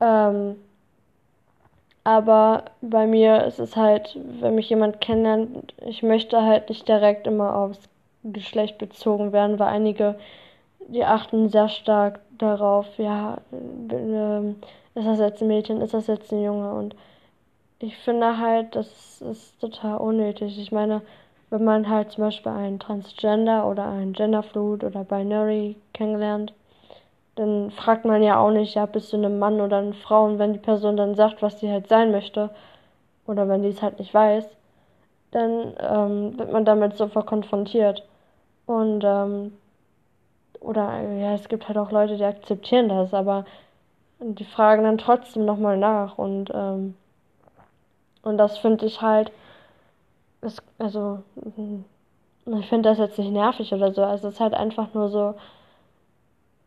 Ähm, 0.00 0.56
aber 2.04 2.64
bei 2.80 3.06
mir 3.06 3.44
ist 3.44 3.60
es 3.60 3.76
halt, 3.76 4.18
wenn 4.40 4.56
mich 4.56 4.68
jemand 4.68 5.00
kennenlernt, 5.00 5.72
ich 5.86 6.02
möchte 6.02 6.42
halt 6.42 6.68
nicht 6.68 6.88
direkt 6.88 7.26
immer 7.26 7.54
aufs 7.54 7.88
Geschlecht 8.24 8.78
bezogen 8.78 9.32
werden, 9.32 9.58
weil 9.58 9.68
einige, 9.68 10.16
die 10.92 11.04
achten 11.04 11.48
sehr 11.48 11.68
stark 11.68 12.20
darauf, 12.38 12.86
ja, 12.98 13.38
ähm, 13.52 14.56
ist 14.94 15.06
das 15.06 15.18
jetzt 15.18 15.42
ein 15.42 15.48
Mädchen, 15.48 15.80
ist 15.80 15.94
das 15.94 16.06
jetzt 16.06 16.32
ein 16.32 16.42
Junge 16.42 16.72
und 16.74 16.94
ich 17.78 17.96
finde 17.98 18.38
halt, 18.38 18.76
das 18.76 19.20
ist 19.22 19.60
total 19.60 19.98
unnötig. 19.98 20.58
Ich 20.58 20.70
meine, 20.70 21.02
wenn 21.50 21.64
man 21.64 21.88
halt 21.88 22.12
zum 22.12 22.24
Beispiel 22.24 22.52
einen 22.52 22.78
Transgender 22.78 23.66
oder 23.66 23.86
einen 23.86 24.12
Genderfluid 24.12 24.84
oder 24.84 25.04
Binary 25.04 25.76
kennenlernt, 25.92 26.52
dann 27.34 27.70
fragt 27.72 28.04
man 28.04 28.22
ja 28.22 28.38
auch 28.38 28.50
nicht, 28.50 28.74
ja, 28.74 28.86
bist 28.86 29.12
du 29.12 29.16
ein 29.16 29.38
Mann 29.38 29.60
oder 29.60 29.78
eine 29.78 29.94
Frau? 29.94 30.26
Und 30.26 30.38
wenn 30.38 30.52
die 30.52 30.58
Person 30.58 30.96
dann 30.96 31.14
sagt, 31.14 31.42
was 31.42 31.60
sie 31.60 31.70
halt 31.70 31.88
sein 31.88 32.12
möchte, 32.12 32.50
oder 33.26 33.48
wenn 33.48 33.62
die 33.62 33.68
es 33.68 33.82
halt 33.82 33.98
nicht 33.98 34.14
weiß, 34.14 34.46
dann 35.32 35.74
ähm, 35.80 36.38
wird 36.38 36.52
man 36.52 36.64
damit 36.64 36.96
sofort 36.96 37.26
konfrontiert. 37.26 38.04
Und, 38.66 39.02
ähm, 39.04 39.52
oder, 40.62 41.00
ja, 41.00 41.34
es 41.34 41.48
gibt 41.48 41.68
halt 41.68 41.78
auch 41.78 41.90
Leute, 41.90 42.16
die 42.16 42.24
akzeptieren 42.24 42.88
das, 42.88 43.12
aber 43.14 43.44
die 44.20 44.44
fragen 44.44 44.84
dann 44.84 44.98
trotzdem 44.98 45.44
nochmal 45.44 45.76
nach. 45.76 46.18
Und, 46.18 46.50
ähm, 46.54 46.94
und 48.22 48.38
das 48.38 48.58
finde 48.58 48.86
ich 48.86 49.02
halt 49.02 49.32
es, 50.42 50.56
also, 50.78 51.22
mhm. 51.36 51.84
ich 52.58 52.68
finde 52.68 52.90
das 52.90 52.98
jetzt 52.98 53.18
nicht 53.18 53.30
nervig 53.30 53.72
oder 53.72 53.92
so. 53.92 54.02
Also 54.04 54.28
es 54.28 54.34
ist 54.34 54.40
halt 54.40 54.54
einfach 54.54 54.92
nur 54.92 55.08
so, 55.08 55.34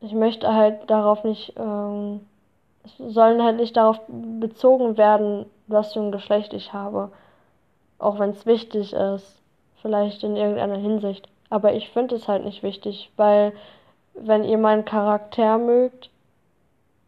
ich 0.01 0.13
möchte 0.13 0.53
halt 0.53 0.89
darauf 0.89 1.23
nicht, 1.23 1.53
ähm, 1.58 2.21
es 2.84 2.97
sollen 2.97 3.43
halt 3.43 3.58
nicht 3.58 3.75
darauf 3.77 3.99
bezogen 4.08 4.97
werden, 4.97 5.45
was 5.67 5.93
für 5.93 5.99
ein 5.99 6.12
Geschlecht 6.12 6.53
ich 6.53 6.73
habe. 6.73 7.12
Auch 7.99 8.19
wenn 8.19 8.31
es 8.31 8.45
wichtig 8.45 8.93
ist, 8.93 9.41
vielleicht 9.81 10.23
in 10.23 10.36
irgendeiner 10.36 10.77
Hinsicht. 10.77 11.27
Aber 11.49 11.73
ich 11.73 11.89
finde 11.89 12.15
es 12.15 12.27
halt 12.27 12.45
nicht 12.45 12.63
wichtig, 12.63 13.12
weil 13.17 13.53
wenn 14.15 14.43
ihr 14.43 14.58
meinen 14.58 14.86
Charakter 14.86 15.58
mögt 15.58 16.10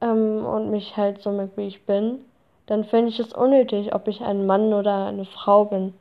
ähm, 0.01 0.45
und 0.45 0.69
mich 0.69 0.97
halt 0.97 1.21
so 1.21 1.31
mögt, 1.31 1.57
wie 1.57 1.67
ich 1.67 1.85
bin, 1.85 2.19
dann 2.65 2.83
finde 2.83 3.09
ich 3.09 3.19
es 3.19 3.33
unnötig, 3.33 3.95
ob 3.95 4.07
ich 4.07 4.21
ein 4.21 4.45
Mann 4.45 4.73
oder 4.73 5.07
eine 5.07 5.25
Frau 5.25 5.65
bin. 5.65 5.93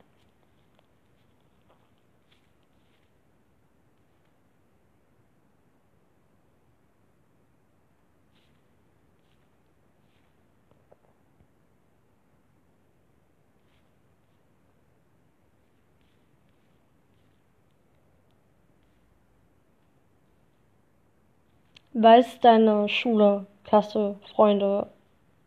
Weiß 21.98 22.40
deine 22.40 22.90
Schule, 22.90 23.46
Klasse, 23.64 24.16
Freunde 24.34 24.86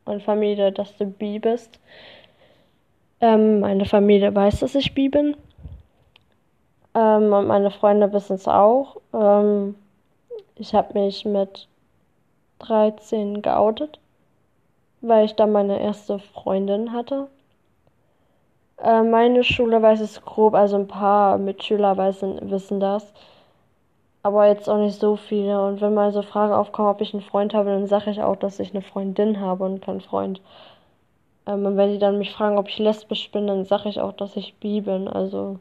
und 0.06 0.24
Familie, 0.24 0.72
dass 0.72 0.98
du 0.98 1.06
bi 1.06 1.38
bist? 1.38 1.80
Ähm, 3.22 3.60
meine 3.60 3.86
Familie 3.86 4.34
weiß, 4.34 4.62
dass 4.62 4.74
ich 4.74 4.96
bi 4.96 5.10
bin. 5.10 5.38
Ähm, 6.96 7.32
und 7.32 7.46
meine 7.46 7.70
Freunde 7.70 8.12
wissen 8.14 8.34
es 8.34 8.48
auch. 8.48 8.98
Ähm, 9.14 9.76
ich 10.56 10.74
habe 10.74 11.00
mich 11.00 11.24
mit 11.24 11.68
13 12.58 13.44
geoutet, 13.44 14.00
weil 15.02 15.26
ich 15.26 15.36
da 15.36 15.46
meine 15.46 15.80
erste 15.80 16.18
Freundin 16.18 16.94
hatte. 16.94 17.28
Äh, 18.78 19.04
meine 19.04 19.44
Schule 19.44 19.84
weiß 19.84 20.00
es 20.00 20.20
grob, 20.24 20.56
also 20.56 20.78
ein 20.78 20.88
paar 20.88 21.38
Mitschüler 21.38 21.96
wissen, 21.96 22.50
wissen 22.50 22.80
das 22.80 23.14
aber 24.30 24.48
jetzt 24.48 24.70
auch 24.70 24.78
nicht 24.78 25.00
so 25.00 25.16
viele. 25.16 25.62
Und 25.66 25.82
wenn 25.82 25.94
mal 25.94 26.12
so 26.12 26.22
Fragen 26.22 26.54
aufkommen, 26.54 26.90
ob 26.90 27.02
ich 27.02 27.14
einen 27.14 27.24
Freund 27.24 27.54
habe, 27.54 27.70
dann 27.72 27.88
sage 27.88 28.12
ich 28.12 28.22
auch, 28.22 28.36
dass 28.36 28.60
ich 28.60 28.72
eine 28.72 28.82
Freundin 28.84 29.40
habe 29.40 29.66
und 29.66 29.82
keinen 29.82 30.02
Freund. 30.02 30.42
Ähm, 31.46 31.66
und 31.66 31.76
wenn 31.76 31.92
die 31.92 32.00
dann 32.00 32.18
mich 32.18 32.32
fragen, 32.32 32.58
ob 32.58 32.70
ich 32.70 32.78
lesbisch 32.80 33.30
bin, 33.32 33.46
dann 33.48 33.66
sage 33.66 33.90
ich 33.90 34.00
auch, 34.00 34.14
dass 34.14 34.38
ich 34.38 34.56
bi 34.60 34.80
bin. 34.82 35.10
Also. 35.10 35.60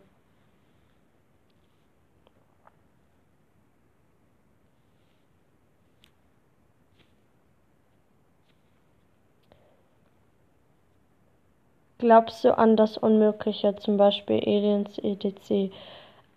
Glaubst 11.98 12.42
du 12.44 12.56
an 12.58 12.76
das 12.76 12.98
Unmögliche, 12.98 13.76
zum 13.76 13.96
Beispiel 13.98 14.40
Aliens, 14.44 14.98
etc.? 14.98 15.70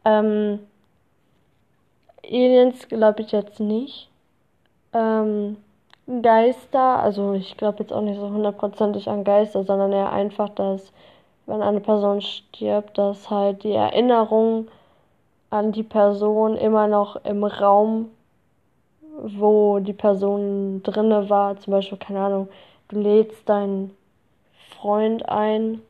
Ähm, 0.06 0.60
Aliens 2.26 2.88
glaube 2.88 3.22
ich 3.22 3.32
jetzt 3.32 3.60
nicht. 3.60 4.10
Ähm, 4.94 5.58
Geister, 6.22 7.00
also 7.00 7.34
ich 7.34 7.56
glaube 7.58 7.80
jetzt 7.80 7.94
auch 7.94 8.02
nicht 8.02 8.20
so 8.20 8.30
hundertprozentig 8.30 9.08
an 9.08 9.24
Geister, 9.24 9.64
sondern 9.64 9.94
eher 9.94 10.12
einfach, 10.12 10.50
dass 10.50 10.92
wenn 11.46 11.62
eine 11.62 11.80
Person 11.80 12.22
stirbt, 12.22 12.98
dass 12.98 13.30
halt 13.30 13.64
die 13.64 13.74
Erinnerung 13.74 14.68
an 15.50 15.72
die 15.72 15.84
Person 15.84 16.58
immer 16.58 16.88
noch 16.88 17.18
im 17.26 17.44
Raum, 17.44 18.10
wo 19.22 19.80
die 19.80 19.94
Person 19.94 20.82
drinne 20.84 21.30
war, 21.30 21.58
zum 21.58 21.72
Beispiel, 21.72 21.98
keine 21.98 22.22
Ahnung, 22.22 22.48
du 22.88 23.00
lädst 23.00 23.48
deinen 23.48 23.96
Freund 24.78 25.28
ein 25.30 25.82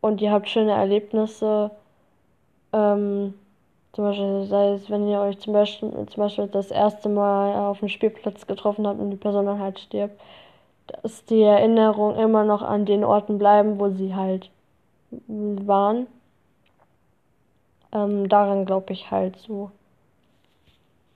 und 0.00 0.20
ihr 0.20 0.32
habt 0.32 0.48
schöne 0.48 0.72
Erlebnisse, 0.72 1.70
ähm, 2.72 3.34
zum 3.96 4.04
Beispiel, 4.04 4.44
sei 4.44 4.74
es, 4.74 4.90
wenn 4.90 5.08
ihr 5.08 5.20
euch 5.20 5.38
zum 5.38 5.54
Beispiel, 5.54 5.90
zum 5.90 6.22
Beispiel 6.22 6.48
das 6.48 6.70
erste 6.70 7.08
Mal 7.08 7.70
auf 7.70 7.78
dem 7.78 7.88
Spielplatz 7.88 8.46
getroffen 8.46 8.86
habt 8.86 9.00
und 9.00 9.10
die 9.10 9.16
Person 9.16 9.46
dann 9.46 9.58
halt 9.58 9.80
stirbt, 9.80 10.20
dass 10.86 11.24
die 11.24 11.40
Erinnerung 11.40 12.14
immer 12.16 12.44
noch 12.44 12.60
an 12.60 12.84
den 12.84 13.04
Orten 13.04 13.38
bleiben, 13.38 13.80
wo 13.80 13.88
sie 13.88 14.14
halt 14.14 14.50
waren. 15.08 16.06
Ähm, 17.90 18.28
daran 18.28 18.66
glaube 18.66 18.92
ich 18.92 19.10
halt 19.10 19.38
so. 19.38 19.70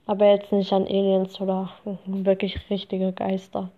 Aber 0.06 0.24
jetzt 0.24 0.50
nicht 0.50 0.72
an 0.72 0.86
Aliens 0.86 1.38
oder 1.38 1.68
wirklich 2.06 2.70
richtige 2.70 3.12
Geister. 3.12 3.68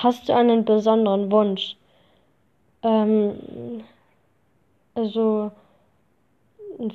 Hast 0.00 0.28
du 0.28 0.32
einen 0.32 0.64
besonderen 0.64 1.32
Wunsch? 1.32 1.76
Ähm, 2.84 3.82
also 4.94 5.50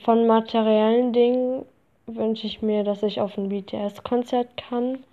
von 0.03 0.25
materiellen 0.25 1.11
Dingen 1.11 1.65
wünsche 2.05 2.47
ich 2.47 2.61
mir, 2.61 2.85
dass 2.85 3.03
ich 3.03 3.19
auf 3.19 3.37
ein 3.37 3.49
BTS-Konzert 3.49 4.55
kann, 4.55 5.03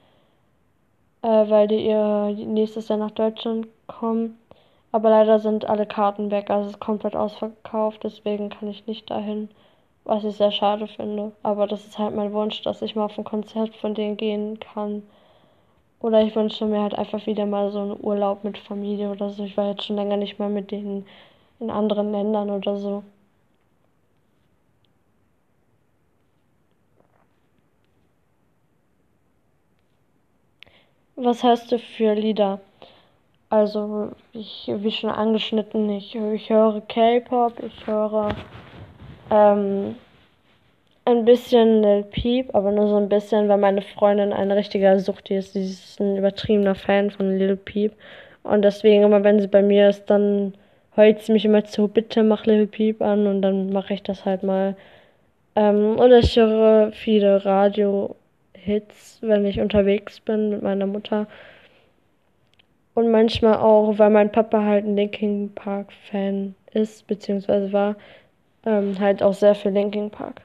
äh, 1.22 1.50
weil 1.50 1.66
die 1.66 1.84
ihr 1.84 2.28
nächstes 2.46 2.86
Jahr 2.86 2.98
nach 2.98 3.10
Deutschland 3.10 3.66
kommen. 3.88 4.38
Aber 4.92 5.10
leider 5.10 5.40
sind 5.40 5.64
alle 5.64 5.86
Karten 5.86 6.30
weg, 6.30 6.48
also 6.48 6.68
es 6.68 6.74
ist 6.74 6.80
komplett 6.80 7.16
ausverkauft, 7.16 8.04
deswegen 8.04 8.50
kann 8.50 8.68
ich 8.68 8.86
nicht 8.86 9.10
dahin, 9.10 9.48
was 10.04 10.22
ich 10.22 10.36
sehr 10.36 10.52
schade 10.52 10.86
finde. 10.86 11.32
Aber 11.42 11.66
das 11.66 11.84
ist 11.86 11.98
halt 11.98 12.14
mein 12.14 12.32
Wunsch, 12.32 12.62
dass 12.62 12.82
ich 12.82 12.94
mal 12.94 13.06
auf 13.06 13.18
ein 13.18 13.24
Konzert 13.24 13.74
von 13.74 13.94
denen 13.94 14.16
gehen 14.16 14.60
kann. 14.60 15.02
Oder 16.00 16.22
ich 16.22 16.34
wünsche 16.34 16.64
mir 16.66 16.82
halt 16.82 16.94
einfach 16.94 17.26
wieder 17.26 17.46
mal 17.46 17.70
so 17.70 17.80
einen 17.80 17.96
Urlaub 18.00 18.44
mit 18.44 18.58
Familie 18.58 19.10
oder 19.10 19.30
so. 19.30 19.44
Ich 19.44 19.56
war 19.56 19.70
jetzt 19.70 19.84
schon 19.84 19.96
länger 19.96 20.16
nicht 20.16 20.38
mehr 20.38 20.48
mit 20.48 20.70
denen 20.70 21.06
in 21.60 21.70
anderen 21.70 22.10
Ländern 22.12 22.50
oder 22.50 22.76
so. 22.76 23.04
Was 31.16 31.42
hörst 31.42 31.70
du 31.70 31.78
für 31.78 32.14
Lieder? 32.14 32.60
Also, 33.50 34.12
ich, 34.32 34.70
wie 34.74 34.90
schon 34.92 35.10
angeschnitten, 35.10 35.90
ich, 35.90 36.14
ich 36.14 36.48
höre 36.48 36.80
K-Pop, 36.80 37.62
ich 37.62 37.86
höre 37.86 38.34
ähm, 39.30 39.96
ein 41.10 41.24
bisschen 41.24 41.82
Lil 41.82 42.04
Peep, 42.04 42.54
aber 42.54 42.72
nur 42.72 42.88
so 42.88 42.96
ein 42.96 43.08
bisschen, 43.08 43.48
weil 43.48 43.58
meine 43.58 43.82
Freundin 43.82 44.32
eine 44.32 44.56
richtige 44.56 44.98
Suchti 44.98 45.36
ist. 45.36 45.52
Sie 45.54 45.64
ist 45.64 46.00
ein 46.00 46.16
übertriebener 46.16 46.74
Fan 46.74 47.10
von 47.10 47.36
Lil 47.38 47.56
Peep 47.56 47.92
Und 48.42 48.62
deswegen 48.62 49.02
immer, 49.04 49.22
wenn 49.24 49.40
sie 49.40 49.48
bei 49.48 49.62
mir 49.62 49.88
ist, 49.88 50.06
dann 50.06 50.54
heult 50.96 51.20
sie 51.22 51.32
mich 51.32 51.44
immer 51.44 51.64
zu, 51.64 51.88
bitte 51.88 52.22
mach 52.22 52.46
Little 52.46 52.66
Peep 52.66 53.02
an 53.02 53.26
und 53.26 53.42
dann 53.42 53.72
mache 53.72 53.94
ich 53.94 54.02
das 54.02 54.24
halt 54.24 54.42
mal. 54.42 54.76
Ähm, 55.56 55.98
oder 55.98 56.18
ich 56.18 56.36
höre 56.36 56.92
viele 56.92 57.44
Radio-Hits, 57.44 59.18
wenn 59.22 59.44
ich 59.46 59.60
unterwegs 59.60 60.20
bin 60.20 60.50
mit 60.50 60.62
meiner 60.62 60.86
Mutter. 60.86 61.26
Und 62.94 63.10
manchmal 63.10 63.56
auch, 63.58 63.98
weil 63.98 64.10
mein 64.10 64.32
Papa 64.32 64.62
halt 64.64 64.84
ein 64.84 64.96
Linkin 64.96 65.52
Park-Fan 65.54 66.54
ist, 66.72 67.06
beziehungsweise 67.06 67.72
war, 67.72 67.96
ähm, 68.66 68.98
halt 68.98 69.22
auch 69.22 69.34
sehr 69.34 69.54
viel 69.54 69.72
Linkin 69.72 70.10
Park. 70.10 70.42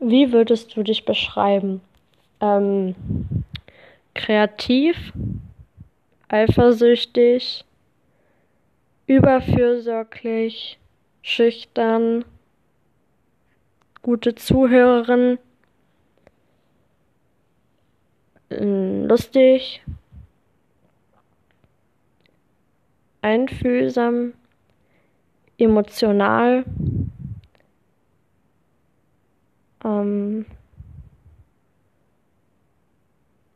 Wie 0.00 0.32
würdest 0.32 0.76
du 0.76 0.82
dich 0.84 1.04
beschreiben? 1.04 1.80
Ähm, 2.40 2.94
kreativ, 4.14 5.12
eifersüchtig, 6.28 7.64
überfürsorglich, 9.06 10.78
schüchtern, 11.22 12.24
gute 14.02 14.34
Zuhörerin, 14.36 15.38
lustig, 18.50 19.82
einfühlsam, 23.22 24.34
emotional, 25.58 26.64
ähm, 29.84 30.46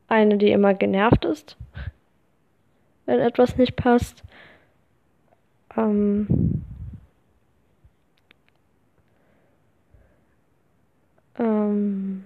eine, 0.08 0.36
die 0.36 0.50
immer 0.50 0.74
genervt 0.74 1.24
ist, 1.24 1.56
wenn 3.06 3.20
etwas 3.20 3.56
nicht 3.56 3.76
passt. 3.76 4.22
Ähm, 5.76 6.62
ähm, 11.38 12.24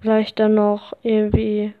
vielleicht 0.00 0.38
dann 0.38 0.54
noch 0.54 0.92
irgendwie 1.02 1.74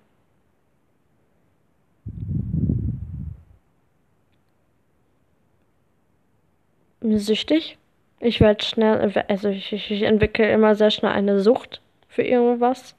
süchtig. 7.00 7.78
Ich 8.22 8.40
werde 8.40 8.64
schnell, 8.64 9.12
also 9.28 9.50
ich, 9.50 9.70
ich 9.72 10.02
entwickle 10.02 10.50
immer 10.50 10.74
sehr 10.74 10.90
schnell 10.90 11.12
eine 11.12 11.40
Sucht 11.40 11.82
für 12.08 12.22
irgendwas. 12.22 12.94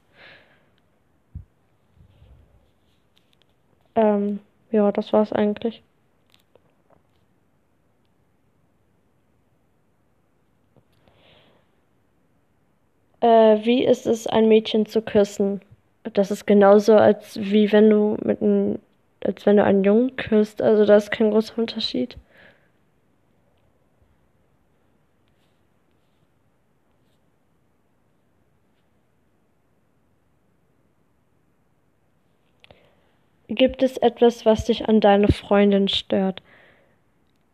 Ähm, 3.96 4.38
ja, 4.70 4.92
das 4.92 5.12
war's 5.12 5.32
eigentlich. 5.32 5.82
Äh, 13.20 13.64
wie 13.64 13.84
ist 13.84 14.06
es, 14.06 14.26
ein 14.28 14.46
Mädchen 14.48 14.86
zu 14.86 15.02
küssen? 15.02 15.60
Das 16.12 16.30
ist 16.30 16.46
genauso, 16.46 16.94
als 16.94 17.38
wie 17.40 17.72
wenn 17.72 17.90
du 17.90 18.16
mit 18.22 18.40
einem, 18.42 18.78
als 19.24 19.46
wenn 19.46 19.56
du 19.56 19.64
einen 19.64 19.82
Jungen 19.84 20.14
küsst. 20.16 20.62
Also 20.62 20.84
da 20.84 20.96
ist 20.96 21.10
kein 21.10 21.30
großer 21.30 21.58
Unterschied. 21.58 22.16
Gibt 33.48 33.82
es 33.82 33.96
etwas, 33.98 34.46
was 34.46 34.64
dich 34.64 34.88
an 34.88 35.00
deiner 35.00 35.28
Freundin 35.28 35.88
stört? 35.88 36.42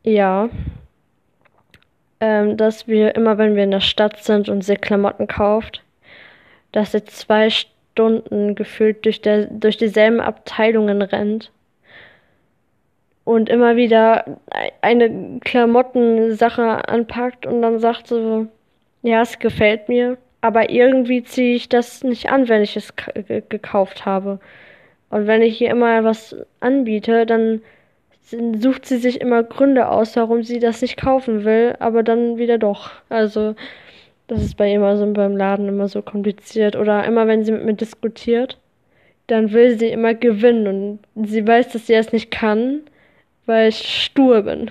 Ja. 0.03 0.49
Ähm, 2.21 2.57
dass 2.57 2.87
wir 2.87 3.15
immer, 3.15 3.39
wenn 3.39 3.57
wir 3.57 3.65
in 3.65 3.71
der 3.71 3.81
Stadt 3.81 4.23
sind 4.23 4.49
und 4.49 4.63
sie 4.63 4.77
Klamotten 4.77 5.27
kauft, 5.27 5.83
dass 6.73 6.93
sie 6.93 7.05
zwei 7.05 7.51
Stunden 7.51 8.55
gefühlt 8.55 9.05
durch, 9.05 9.21
der, 9.21 9.47
durch 9.47 9.77
dieselben 9.79 10.21
Abteilungen 10.21 11.03
rennt 11.03 11.51
und 13.25 13.49
immer 13.49 13.77
wieder 13.77 14.39
eine 14.81 15.39
Klamottensache 15.41 16.89
anpackt 16.89 17.47
und 17.47 17.63
dann 17.63 17.79
sagt 17.79 18.07
so, 18.07 18.47
ja, 19.03 19.23
es 19.23 19.39
gefällt 19.39 19.89
mir, 19.89 20.19
aber 20.41 20.71
irgendwie 20.71 21.23
ziehe 21.23 21.57
ich 21.57 21.69
das 21.69 22.03
nicht 22.05 22.31
an, 22.31 22.49
wenn 22.49 22.63
ich 22.63 22.77
es 22.77 22.95
gekauft 23.49 24.05
habe. 24.05 24.41
Und 25.11 25.27
wenn 25.27 25.43
ich 25.43 25.61
ihr 25.61 25.71
immer 25.71 26.05
was 26.05 26.37
anbiete, 26.61 27.27
dann 27.27 27.63
sucht 28.23 28.87
sie 28.87 28.99
sich 28.99 29.21
immer 29.21 29.43
Gründe 29.43 29.89
aus, 29.89 30.17
warum 30.17 30.43
sie 30.45 30.61
das 30.61 30.83
nicht 30.83 30.97
kaufen 30.97 31.45
will, 31.45 31.75
aber 31.81 32.03
dann 32.03 32.39
wieder 32.39 32.59
doch. 32.59 32.91
Also, 33.09 33.55
das 34.29 34.43
ist 34.43 34.57
bei 34.57 34.69
ihr 34.69 34.77
immer 34.77 34.97
so 34.97 35.13
beim 35.13 35.37
Laden 35.37 35.69
immer 35.69 35.89
so 35.89 36.03
kompliziert. 36.03 36.77
Oder 36.77 37.05
immer 37.05 37.27
wenn 37.27 37.45
sie 37.45 37.53
mit 37.53 37.65
mir 37.65 37.75
diskutiert, 37.75 38.59
dann 39.27 39.53
will 39.53 39.79
sie 39.79 39.89
immer 39.89 40.15
gewinnen 40.15 41.01
und 41.15 41.27
sie 41.27 41.47
weiß, 41.47 41.73
dass 41.73 41.87
sie 41.87 41.95
es 41.95 42.13
nicht 42.13 42.31
kann, 42.31 42.83
weil 43.47 43.69
ich 43.69 44.05
stur 44.05 44.43
bin. 44.43 44.71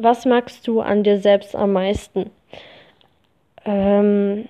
Was 0.00 0.24
magst 0.24 0.66
du 0.68 0.80
an 0.80 1.02
dir 1.02 1.18
selbst 1.18 1.56
am 1.56 1.72
meisten? 1.72 2.30
Ähm, 3.64 4.48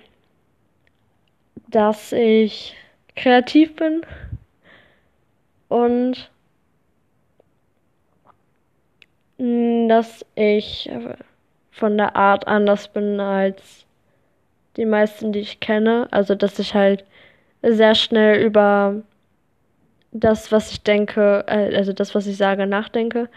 dass 1.67 2.11
ich 2.11 2.75
kreativ 3.15 3.75
bin 3.75 4.01
und 5.67 6.29
dass 9.39 10.25
ich 10.35 10.89
von 11.71 11.97
der 11.97 12.15
Art 12.15 12.47
anders 12.47 12.89
bin 12.89 13.19
als 13.19 13.85
die 14.77 14.85
meisten, 14.85 15.31
die 15.31 15.39
ich 15.39 15.59
kenne. 15.59 16.07
Also, 16.11 16.35
dass 16.35 16.59
ich 16.59 16.75
halt 16.75 17.05
sehr 17.61 17.95
schnell 17.95 18.43
über 18.43 19.01
das, 20.11 20.51
was 20.51 20.71
ich 20.71 20.83
denke, 20.83 21.43
äh, 21.47 21.75
also 21.75 21.93
das, 21.93 22.13
was 22.15 22.27
ich 22.27 22.37
sage, 22.37 22.67
nachdenke. 22.67 23.29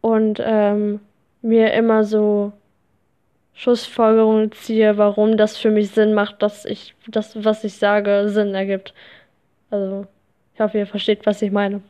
Und 0.00 0.40
ähm, 0.42 1.00
mir 1.42 1.72
immer 1.72 2.04
so 2.04 2.52
Schlussfolgerungen 3.54 4.52
ziehe, 4.52 4.96
warum 4.98 5.36
das 5.36 5.56
für 5.58 5.70
mich 5.70 5.90
Sinn 5.90 6.14
macht, 6.14 6.42
dass 6.42 6.64
ich 6.64 6.94
das, 7.08 7.44
was 7.44 7.64
ich 7.64 7.74
sage, 7.76 8.28
Sinn 8.28 8.54
ergibt. 8.54 8.94
Also, 9.70 10.06
ich 10.54 10.60
hoffe, 10.60 10.78
ihr 10.78 10.86
versteht, 10.86 11.26
was 11.26 11.42
ich 11.42 11.52
meine. 11.52 11.82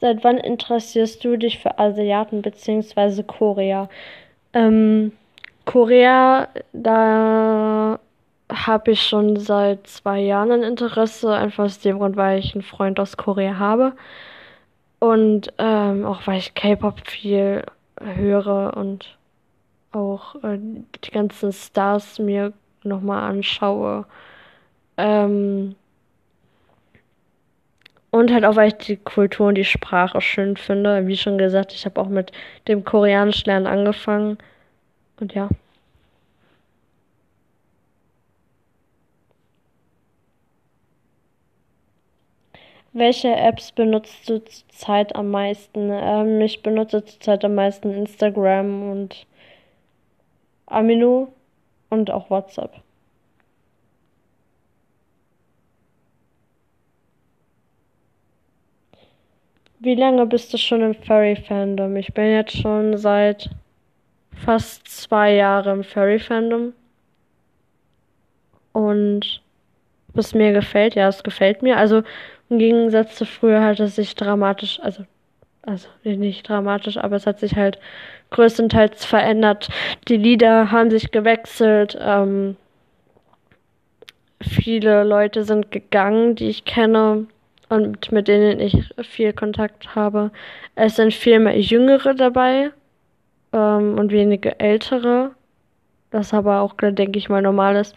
Seit 0.00 0.24
wann 0.24 0.36
interessierst 0.38 1.24
du 1.24 1.36
dich 1.38 1.58
für 1.58 1.78
Asiaten 1.78 2.42
bzw. 2.42 3.22
Korea? 3.22 3.88
Ähm, 4.52 5.12
Korea, 5.64 6.48
da 6.72 7.98
habe 8.52 8.92
ich 8.92 9.02
schon 9.02 9.36
seit 9.36 9.86
zwei 9.86 10.20
Jahren 10.20 10.52
ein 10.52 10.62
Interesse, 10.62 11.34
einfach 11.34 11.64
aus 11.64 11.80
dem 11.80 11.98
Grund, 11.98 12.16
weil 12.16 12.38
ich 12.38 12.54
einen 12.54 12.62
Freund 12.62 13.00
aus 13.00 13.16
Korea 13.16 13.58
habe. 13.58 13.92
Und 14.98 15.52
ähm, 15.58 16.04
auch 16.04 16.26
weil 16.26 16.38
ich 16.38 16.54
K-Pop 16.54 17.06
viel 17.08 17.64
höre 18.00 18.76
und 18.76 19.16
auch 19.92 20.36
äh, 20.42 20.58
die 21.04 21.10
ganzen 21.10 21.52
Stars 21.52 22.18
mir 22.18 22.52
nochmal 22.82 23.30
anschaue. 23.30 24.06
Ähm, 24.96 25.74
und 28.10 28.32
halt 28.32 28.44
auch, 28.44 28.56
weil 28.56 28.68
ich 28.68 28.74
die 28.78 28.96
Kultur 28.96 29.48
und 29.48 29.56
die 29.56 29.64
Sprache 29.64 30.20
schön 30.20 30.56
finde. 30.56 31.06
Wie 31.06 31.16
schon 31.16 31.36
gesagt, 31.38 31.72
ich 31.72 31.84
habe 31.84 32.00
auch 32.00 32.08
mit 32.08 32.32
dem 32.68 32.84
Koreanisch 32.84 33.44
lernen 33.44 33.66
angefangen. 33.66 34.38
Und 35.20 35.34
ja. 35.34 35.48
Welche 42.96 43.28
Apps 43.36 43.72
benutzt 43.72 44.26
du 44.26 44.42
zurzeit 44.42 45.14
am 45.14 45.30
meisten? 45.30 45.90
Ähm, 45.92 46.40
ich 46.40 46.62
benutze 46.62 47.04
zurzeit 47.04 47.44
am 47.44 47.54
meisten 47.54 47.92
Instagram 47.92 48.90
und 48.90 49.26
Amino 50.64 51.30
und 51.90 52.10
auch 52.10 52.30
WhatsApp. 52.30 52.80
Wie 59.80 59.94
lange 59.94 60.24
bist 60.24 60.54
du 60.54 60.56
schon 60.56 60.80
im 60.80 60.94
Furry-Fandom? 60.94 61.96
Ich 61.96 62.14
bin 62.14 62.30
jetzt 62.30 62.56
schon 62.56 62.96
seit 62.96 63.50
fast 64.32 64.88
zwei 64.88 65.34
Jahren 65.34 65.80
im 65.80 65.84
Furry-Fandom. 65.84 66.72
Und 68.72 69.42
was 70.14 70.32
mir 70.34 70.54
gefällt, 70.54 70.94
ja, 70.94 71.08
es 71.08 71.22
gefällt 71.22 71.60
mir. 71.60 71.76
Also 71.76 72.02
im 72.48 72.58
Gegensatz 72.58 73.16
zu 73.16 73.26
früher 73.26 73.62
hat 73.62 73.80
es 73.80 73.96
sich 73.96 74.14
dramatisch, 74.14 74.80
also, 74.82 75.04
also 75.62 75.88
nicht 76.04 76.48
dramatisch, 76.48 76.96
aber 76.96 77.16
es 77.16 77.26
hat 77.26 77.40
sich 77.40 77.56
halt 77.56 77.78
größtenteils 78.30 79.04
verändert. 79.04 79.68
Die 80.08 80.16
Lieder 80.16 80.70
haben 80.70 80.90
sich 80.90 81.10
gewechselt. 81.10 81.96
Ähm, 82.00 82.56
viele 84.40 85.04
Leute 85.04 85.44
sind 85.44 85.70
gegangen, 85.70 86.36
die 86.36 86.48
ich 86.48 86.64
kenne 86.64 87.26
und 87.68 88.12
mit 88.12 88.28
denen 88.28 88.60
ich 88.60 88.76
viel 89.02 89.32
Kontakt 89.32 89.94
habe. 89.94 90.30
Es 90.74 90.96
sind 90.96 91.12
viel 91.14 91.40
mehr 91.40 91.58
Jüngere 91.58 92.14
dabei 92.14 92.70
ähm, 93.52 93.98
und 93.98 94.12
wenige 94.12 94.60
Ältere. 94.60 95.32
Das 96.10 96.32
aber 96.32 96.60
auch, 96.60 96.74
denke 96.74 97.18
ich 97.18 97.28
mal, 97.28 97.42
normal 97.42 97.76
ist. 97.76 97.96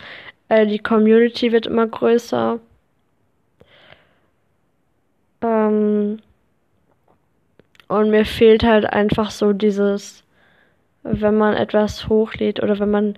Äh, 0.50 0.66
die 0.66 0.80
Community 0.80 1.52
wird 1.52 1.68
immer 1.68 1.88
größer. 1.88 2.60
Ähm, 5.42 6.20
und 7.88 8.10
mir 8.12 8.26
fehlt 8.26 8.64
halt 8.64 8.86
einfach 8.86 9.32
so 9.32 9.54
dieses, 9.54 10.24
wenn 11.04 11.38
man 11.38 11.56
etwas 11.56 12.08
hochlädt 12.08 12.62
oder 12.62 12.80
wenn 12.80 12.92
man 12.92 13.16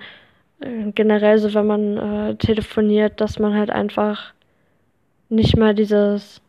äh, 0.61 0.91
generell 0.93 1.39
so, 1.39 1.53
wenn 1.53 1.67
man 1.67 1.97
äh, 1.97 2.35
telefoniert, 2.35 3.19
dass 3.19 3.39
man 3.39 3.53
halt 3.53 3.69
einfach 3.69 4.33
nicht 5.29 5.57
mal 5.57 5.73
dieses, 5.73 6.41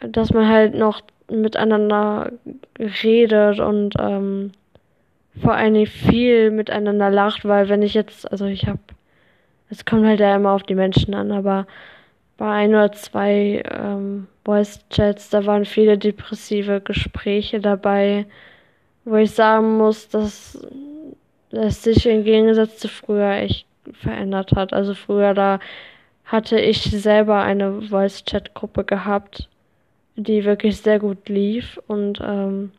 dass 0.00 0.32
man 0.32 0.48
halt 0.48 0.74
noch 0.74 1.02
miteinander 1.30 2.32
redet 2.78 3.60
und 3.60 3.94
ähm, 3.98 4.52
vor 5.40 5.54
allem 5.54 5.86
viel 5.86 6.50
miteinander 6.50 7.10
lacht, 7.10 7.44
weil 7.44 7.68
wenn 7.68 7.82
ich 7.82 7.94
jetzt, 7.94 8.30
also 8.30 8.44
ich 8.46 8.66
habe, 8.66 8.80
es 9.70 9.84
kommt 9.84 10.04
halt 10.04 10.20
ja 10.20 10.36
immer 10.36 10.52
auf 10.52 10.64
die 10.64 10.74
Menschen 10.74 11.14
an, 11.14 11.32
aber 11.32 11.66
bei 12.42 12.50
ein 12.50 12.70
oder 12.70 12.90
zwei 12.90 13.62
ähm, 13.70 14.26
Voice-Chats, 14.44 15.30
da 15.30 15.46
waren 15.46 15.64
viele 15.64 15.96
depressive 15.96 16.80
Gespräche 16.80 17.60
dabei, 17.60 18.26
wo 19.04 19.14
ich 19.14 19.30
sagen 19.30 19.76
muss, 19.76 20.08
dass 20.08 20.58
es 21.52 21.84
sich 21.84 22.04
im 22.04 22.24
Gegensatz 22.24 22.78
zu 22.78 22.88
früher 22.88 23.30
echt 23.34 23.68
verändert 23.92 24.54
hat. 24.56 24.72
Also 24.72 24.94
früher 24.94 25.34
da 25.34 25.60
hatte 26.24 26.58
ich 26.58 26.82
selber 26.82 27.42
eine 27.42 27.80
Voice-Chat-Gruppe 27.80 28.82
gehabt, 28.82 29.48
die 30.16 30.44
wirklich 30.44 30.78
sehr 30.78 30.98
gut 30.98 31.28
lief 31.28 31.78
und 31.86 32.20
ähm, 32.26 32.72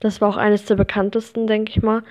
das 0.00 0.20
war 0.20 0.30
auch 0.30 0.38
eines 0.38 0.64
der 0.64 0.74
bekanntesten, 0.74 1.46
denke 1.46 1.70
ich 1.70 1.82
mal. 1.84 2.02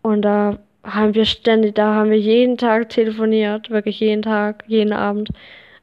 Und 0.00 0.22
da 0.22 0.58
haben 0.84 1.14
wir 1.14 1.24
ständig, 1.24 1.74
da 1.74 1.94
haben 1.94 2.10
wir 2.10 2.18
jeden 2.18 2.58
Tag 2.58 2.90
telefoniert, 2.90 3.70
wirklich 3.70 4.00
jeden 4.00 4.22
Tag, 4.22 4.64
jeden 4.66 4.92
Abend. 4.92 5.30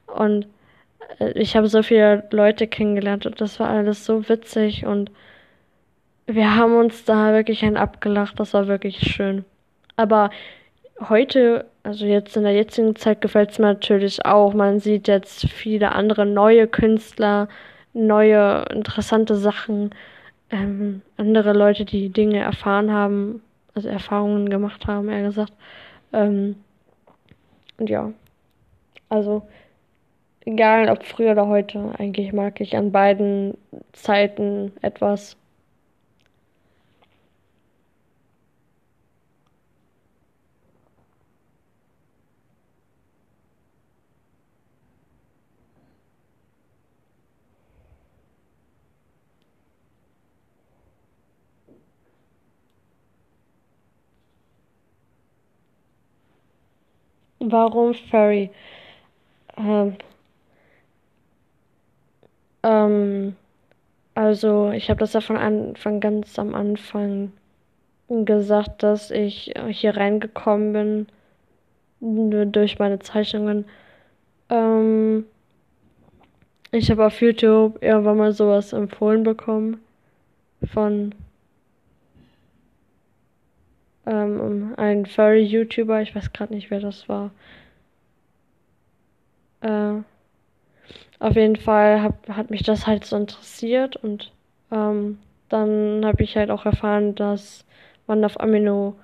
Und 0.08 0.48
äh, 1.20 1.32
ich 1.34 1.56
habe 1.56 1.68
so 1.68 1.84
viele 1.84 2.24
Leute 2.32 2.68
kennengelernt 2.68 3.26
und 3.26 3.42
das 3.42 3.60
war 3.60 3.70
alles 3.70 4.06
so 4.06 4.30
witzig 4.30 4.86
und 4.86 5.12
wir 6.28 6.56
haben 6.56 6.78
uns 6.78 7.04
da 7.06 7.34
wirklich 7.34 7.64
ein 7.64 7.78
abgelacht, 7.78 8.40
das 8.40 8.54
war 8.54 8.68
wirklich 8.68 9.00
schön. 9.00 9.44
Aber 9.98 10.30
heute, 11.10 11.66
also 11.84 12.06
jetzt 12.06 12.38
in 12.38 12.44
der 12.44 12.54
jetzigen 12.54 12.96
Zeit 12.96 13.22
gefällt 13.22 13.52
es 13.52 13.60
mir 13.60 13.68
natürlich 13.68 14.26
auch. 14.26 14.54
Man 14.54 14.80
sieht 14.80 15.08
jetzt 15.08 15.50
viele 15.50 15.92
andere 15.94 16.26
neue 16.26 16.68
Künstler, 16.68 17.50
neue 17.94 18.66
interessante 18.72 19.36
Sachen 19.36 19.92
ähm, 20.52 21.02
andere 21.18 21.54
Leute, 21.54 21.86
die 21.86 22.10
Dinge 22.10 22.40
erfahren 22.40 22.92
haben, 22.92 23.42
also 23.74 23.90
Erfahrungen 23.90 24.50
gemacht 24.50 24.88
haben, 24.88 25.10
eher 25.10 25.24
gesagt. 25.24 25.54
Ähm, 26.14 26.56
und 27.78 27.90
ja, 27.90 28.12
also 29.10 29.44
egal 30.46 30.90
ob 30.90 31.04
früher 31.04 31.32
oder 31.32 31.48
heute, 31.48 31.94
eigentlich 31.98 32.34
mag 32.34 32.60
ich 32.62 32.76
an 32.76 32.92
beiden 32.92 33.58
Zeiten 33.94 34.72
etwas. 34.82 35.38
Warum 57.44 57.94
Furry? 57.94 58.52
Ähm, 59.58 59.96
ähm, 62.64 63.36
also 64.14 64.72
ich 64.72 64.90
habe 64.90 65.00
das 65.00 65.14
ja 65.14 65.22
von 65.22 65.38
Anfang 65.38 66.00
ganz 66.00 66.38
am 66.38 66.54
Anfang 66.54 67.32
gesagt, 68.08 68.84
dass 68.84 69.10
ich 69.10 69.54
hier 69.70 69.98
reingekommen 69.98 70.74
bin 70.74 71.08
nur 72.00 72.46
durch 72.46 72.80
meine 72.80 73.00
Zeichnungen. 73.00 73.66
Ähm, 74.50 75.26
ich 76.72 76.92
habe 76.92 77.06
auf 77.06 77.22
YouTube 77.22 77.82
irgendwann 77.82 78.18
mal 78.18 78.34
sowas 78.34 78.74
empfohlen 78.74 79.24
bekommen 79.24 79.82
von 80.74 81.16
ähm, 84.06 84.74
ein 84.78 85.06
Furry-YouTuber, 85.06 86.02
ich 86.02 86.16
weiß 86.16 86.34
gerade 86.34 86.54
nicht, 86.54 86.72
wer 86.72 86.80
das 86.80 87.08
war. 87.10 87.32
Äh, 89.62 90.02
auf 91.20 91.36
jeden 91.36 91.56
Fall 91.56 92.02
hab, 92.02 92.28
hat 92.30 92.50
mich 92.50 92.64
das 92.64 92.88
halt 92.88 93.06
so 93.06 93.16
interessiert 93.16 93.96
und 93.96 94.32
ähm, 94.72 95.20
dann 95.50 96.04
habe 96.06 96.24
ich 96.24 96.36
halt 96.36 96.50
auch 96.50 96.66
erfahren, 96.66 97.14
dass 97.16 97.66
man 98.08 98.26
auf 98.26 98.40
Amino, 98.40 98.96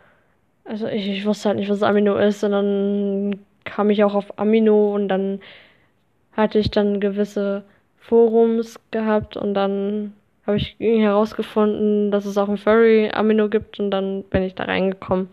also 0.65 0.87
ich, 0.87 1.07
ich 1.07 1.25
wusste 1.25 1.49
halt 1.49 1.59
nicht, 1.59 1.69
was 1.69 1.83
Amino 1.83 2.17
ist, 2.17 2.43
und 2.43 2.51
dann 2.51 3.39
kam 3.65 3.89
ich 3.89 4.03
auch 4.03 4.15
auf 4.15 4.39
Amino 4.39 4.95
und 4.95 5.09
dann 5.09 5.41
hatte 6.33 6.59
ich 6.59 6.71
dann 6.71 6.99
gewisse 6.99 7.63
Forums 7.97 8.79
gehabt 8.91 9.37
und 9.37 9.53
dann 9.53 10.13
habe 10.47 10.57
ich 10.57 10.75
herausgefunden, 10.79 12.09
dass 12.09 12.25
es 12.25 12.37
auch 12.37 12.49
ein 12.49 12.57
Furry 12.57 13.11
Amino 13.13 13.49
gibt 13.49 13.79
und 13.79 13.91
dann 13.91 14.23
bin 14.23 14.43
ich 14.43 14.55
da 14.55 14.63
reingekommen. 14.63 15.29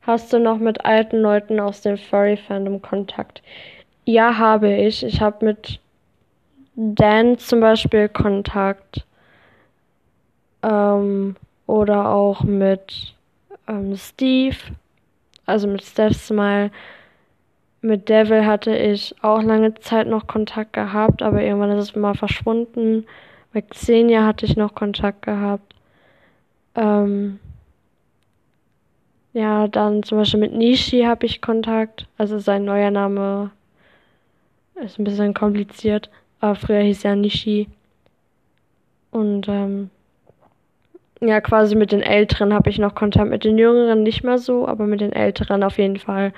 Hast 0.00 0.32
du 0.32 0.40
noch 0.40 0.58
mit 0.58 0.84
alten 0.84 1.18
Leuten 1.18 1.60
aus 1.60 1.82
dem 1.82 1.96
Furry 1.96 2.36
Fandom 2.36 2.82
Kontakt? 2.82 3.42
Ja, 4.04 4.36
habe 4.36 4.74
ich. 4.74 5.04
Ich 5.04 5.20
habe 5.20 5.44
mit 5.44 5.78
Dan 6.74 7.38
zum 7.38 7.60
Beispiel 7.60 8.08
Kontakt. 8.08 9.06
Ähm, 10.62 11.36
oder 11.66 12.08
auch 12.10 12.42
mit 12.42 13.14
ähm, 13.68 13.96
Steve 13.96 14.56
also 15.46 15.66
mit 15.66 15.82
Steph 15.82 16.16
Smile. 16.16 16.70
Mit 17.80 18.08
Devil 18.08 18.46
hatte 18.46 18.76
ich 18.76 19.14
auch 19.22 19.42
lange 19.42 19.74
Zeit 19.74 20.06
noch 20.06 20.26
Kontakt 20.26 20.72
gehabt, 20.72 21.22
aber 21.22 21.42
irgendwann 21.42 21.72
ist 21.72 21.90
es 21.90 21.96
mal 21.96 22.14
verschwunden. 22.14 23.06
Mit 23.52 23.70
Xenia 23.70 24.24
hatte 24.24 24.46
ich 24.46 24.56
noch 24.56 24.74
Kontakt 24.74 25.22
gehabt. 25.22 25.74
Ähm 26.76 27.40
ja, 29.32 29.66
dann 29.66 30.02
zum 30.02 30.18
Beispiel 30.18 30.40
mit 30.40 30.52
Nishi 30.52 31.02
habe 31.02 31.26
ich 31.26 31.40
Kontakt. 31.40 32.06
Also 32.18 32.38
sein 32.38 32.64
neuer 32.64 32.90
Name 32.90 33.50
ist 34.76 34.98
ein 34.98 35.04
bisschen 35.04 35.34
kompliziert, 35.34 36.10
aber 36.40 36.54
früher 36.54 36.82
hieß 36.82 37.04
er 37.04 37.16
Nishi. 37.16 37.68
Und 39.10 39.48
ähm, 39.48 39.90
ja, 41.22 41.40
quasi 41.40 41.76
mit 41.76 41.92
den 41.92 42.02
Älteren 42.02 42.52
habe 42.52 42.68
ich 42.70 42.78
noch 42.78 42.94
Kontakt, 42.94 43.30
mit 43.30 43.44
den 43.44 43.56
Jüngeren 43.58 44.02
nicht 44.02 44.24
mehr 44.24 44.38
so, 44.38 44.66
aber 44.66 44.86
mit 44.86 45.00
den 45.00 45.12
Älteren 45.12 45.62
auf 45.62 45.78
jeden 45.78 45.98
Fall. 45.98 46.32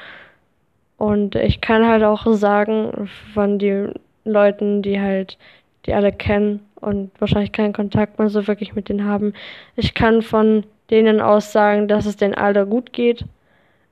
Und 0.99 1.35
ich 1.35 1.61
kann 1.61 1.87
halt 1.87 2.03
auch 2.05 2.27
sagen, 2.35 3.09
von 3.33 3.59
den 3.59 3.95
Leuten, 4.25 4.83
die 4.83 5.01
halt, 5.01 5.39
die 5.87 5.95
alle 5.95 6.13
kennen 6.13 6.61
und 6.77 7.11
wahrscheinlich 7.19 7.53
keinen 7.53 7.73
Kontakt 7.73 8.19
mehr 8.19 8.29
so 8.29 8.47
wirklich 8.47 8.75
mit 8.75 8.89
denen 8.89 9.05
haben, 9.05 9.33
ich 9.77 9.95
kann 9.95 10.23
von 10.23 10.65
denen 10.91 11.21
aus 11.21 11.53
sagen, 11.53 11.89
dass 11.89 12.07
es 12.07 12.17
denen 12.17 12.35
alle 12.35 12.67
gut 12.67 12.93
geht. 12.93 13.25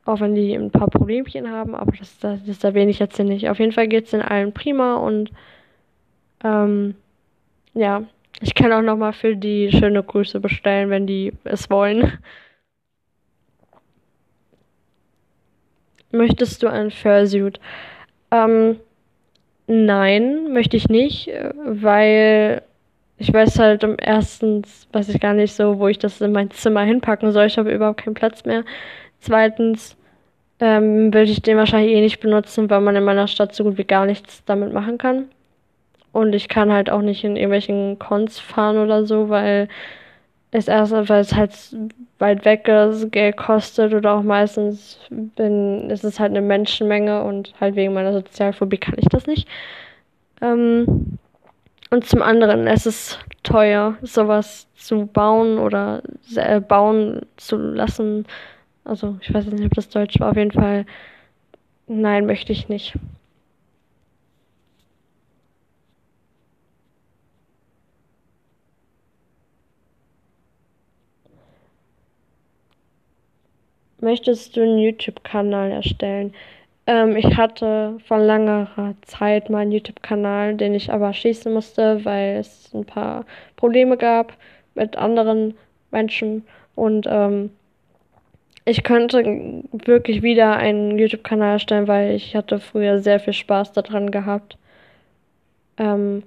Auch 0.04 0.20
wenn 0.20 0.34
die 0.34 0.54
ein 0.54 0.72
paar 0.72 0.88
Problemchen 0.88 1.48
haben, 1.48 1.76
aber 1.76 1.92
das, 1.92 2.18
das, 2.18 2.44
das 2.44 2.64
erwähne 2.64 2.90
ich 2.90 2.98
jetzt 2.98 3.16
hier 3.16 3.24
nicht. 3.24 3.48
Auf 3.48 3.60
jeden 3.60 3.72
Fall 3.72 3.86
geht 3.86 4.06
es 4.06 4.10
den 4.10 4.20
allen 4.20 4.52
prima 4.52 4.96
und 4.96 5.30
ähm, 6.42 6.96
ja, 7.74 8.02
Ich 8.42 8.54
kann 8.56 8.72
auch 8.72 8.82
nochmal 8.82 9.12
für 9.12 9.36
die 9.36 9.70
schöne 9.70 10.02
Grüße 10.02 10.40
bestellen, 10.40 10.90
wenn 10.90 11.06
die 11.06 11.32
es 11.44 11.70
wollen. 11.70 12.18
Möchtest 16.10 16.62
du 16.62 16.66
ein 16.66 16.90
Fursuit? 16.90 17.60
Ähm, 18.32 18.80
nein, 19.68 20.52
möchte 20.52 20.76
ich 20.76 20.88
nicht, 20.88 21.30
weil 21.64 22.62
ich 23.16 23.32
weiß 23.32 23.60
halt 23.60 23.84
um 23.84 23.94
erstens, 24.00 24.88
weiß 24.92 25.08
ich 25.10 25.20
gar 25.20 25.34
nicht 25.34 25.54
so, 25.54 25.78
wo 25.78 25.86
ich 25.86 25.98
das 26.00 26.20
in 26.20 26.32
mein 26.32 26.50
Zimmer 26.50 26.82
hinpacken 26.82 27.30
soll. 27.30 27.46
Ich 27.46 27.58
habe 27.58 27.72
überhaupt 27.72 28.02
keinen 28.02 28.14
Platz 28.14 28.44
mehr. 28.44 28.64
Zweitens 29.20 29.96
ähm, 30.58 31.14
will 31.14 31.30
ich 31.30 31.42
den 31.42 31.58
wahrscheinlich 31.58 31.92
eh 31.92 32.00
nicht 32.00 32.18
benutzen, 32.18 32.68
weil 32.70 32.80
man 32.80 32.96
in 32.96 33.04
meiner 33.04 33.28
Stadt 33.28 33.54
so 33.54 33.62
gut 33.62 33.78
wie 33.78 33.84
gar 33.84 34.04
nichts 34.06 34.44
damit 34.44 34.72
machen 34.72 34.98
kann. 34.98 35.28
Und 36.12 36.34
ich 36.34 36.48
kann 36.48 36.72
halt 36.72 36.90
auch 36.90 37.02
nicht 37.02 37.24
in 37.24 37.36
irgendwelchen 37.36 37.98
Cons 37.98 38.38
fahren 38.38 38.76
oder 38.76 39.06
so, 39.06 39.28
weil 39.30 39.68
es 40.50 40.68
erst, 40.68 40.92
weil 40.92 41.20
es 41.20 41.34
halt 41.34 41.52
weit 42.18 42.44
weg 42.44 42.68
ist, 42.68 43.10
Geld 43.10 43.36
kostet 43.38 43.94
oder 43.94 44.14
auch 44.14 44.22
meistens 44.22 44.98
bin, 45.10 45.90
ist 45.90 46.04
es 46.04 46.20
halt 46.20 46.30
eine 46.30 46.42
Menschenmenge 46.42 47.22
und 47.24 47.54
halt 47.58 47.74
wegen 47.74 47.94
meiner 47.94 48.12
Sozialphobie 48.12 48.76
kann 48.76 48.94
ich 48.98 49.08
das 49.08 49.26
nicht. 49.26 49.48
Ähm, 50.42 51.18
und 51.90 52.06
zum 52.06 52.22
anderen, 52.22 52.66
es 52.66 52.86
ist 52.86 53.18
teuer, 53.42 53.96
sowas 54.02 54.66
zu 54.76 55.06
bauen 55.06 55.58
oder 55.58 56.02
äh, 56.36 56.60
bauen 56.60 57.20
zu 57.36 57.56
lassen. 57.56 58.26
Also, 58.84 59.18
ich 59.20 59.32
weiß 59.32 59.46
nicht, 59.46 59.64
ob 59.64 59.74
das 59.74 59.88
Deutsch 59.88 60.18
war. 60.20 60.30
Auf 60.30 60.36
jeden 60.36 60.52
Fall, 60.52 60.86
nein, 61.86 62.26
möchte 62.26 62.52
ich 62.52 62.68
nicht. 62.68 62.94
Möchtest 74.02 74.56
du 74.56 74.62
einen 74.62 74.78
YouTube-Kanal 74.78 75.70
erstellen? 75.70 76.34
Ähm, 76.88 77.16
ich 77.16 77.36
hatte 77.36 77.98
vor 78.08 78.18
längerer 78.18 78.94
Zeit 79.02 79.48
mal 79.48 79.60
einen 79.60 79.70
YouTube-Kanal, 79.70 80.56
den 80.56 80.74
ich 80.74 80.92
aber 80.92 81.12
schließen 81.14 81.52
musste, 81.52 82.04
weil 82.04 82.38
es 82.38 82.74
ein 82.74 82.84
paar 82.84 83.24
Probleme 83.54 83.96
gab 83.96 84.32
mit 84.74 84.96
anderen 84.96 85.54
Menschen. 85.92 86.44
Und 86.74 87.06
ähm, 87.08 87.50
ich 88.64 88.82
könnte 88.82 89.62
wirklich 89.70 90.22
wieder 90.22 90.56
einen 90.56 90.98
YouTube-Kanal 90.98 91.52
erstellen, 91.52 91.86
weil 91.86 92.10
ich 92.16 92.34
hatte 92.34 92.58
früher 92.58 92.98
sehr 92.98 93.20
viel 93.20 93.34
Spaß 93.34 93.72
daran 93.72 94.10
gehabt. 94.10 94.58
Ähm, 95.78 96.24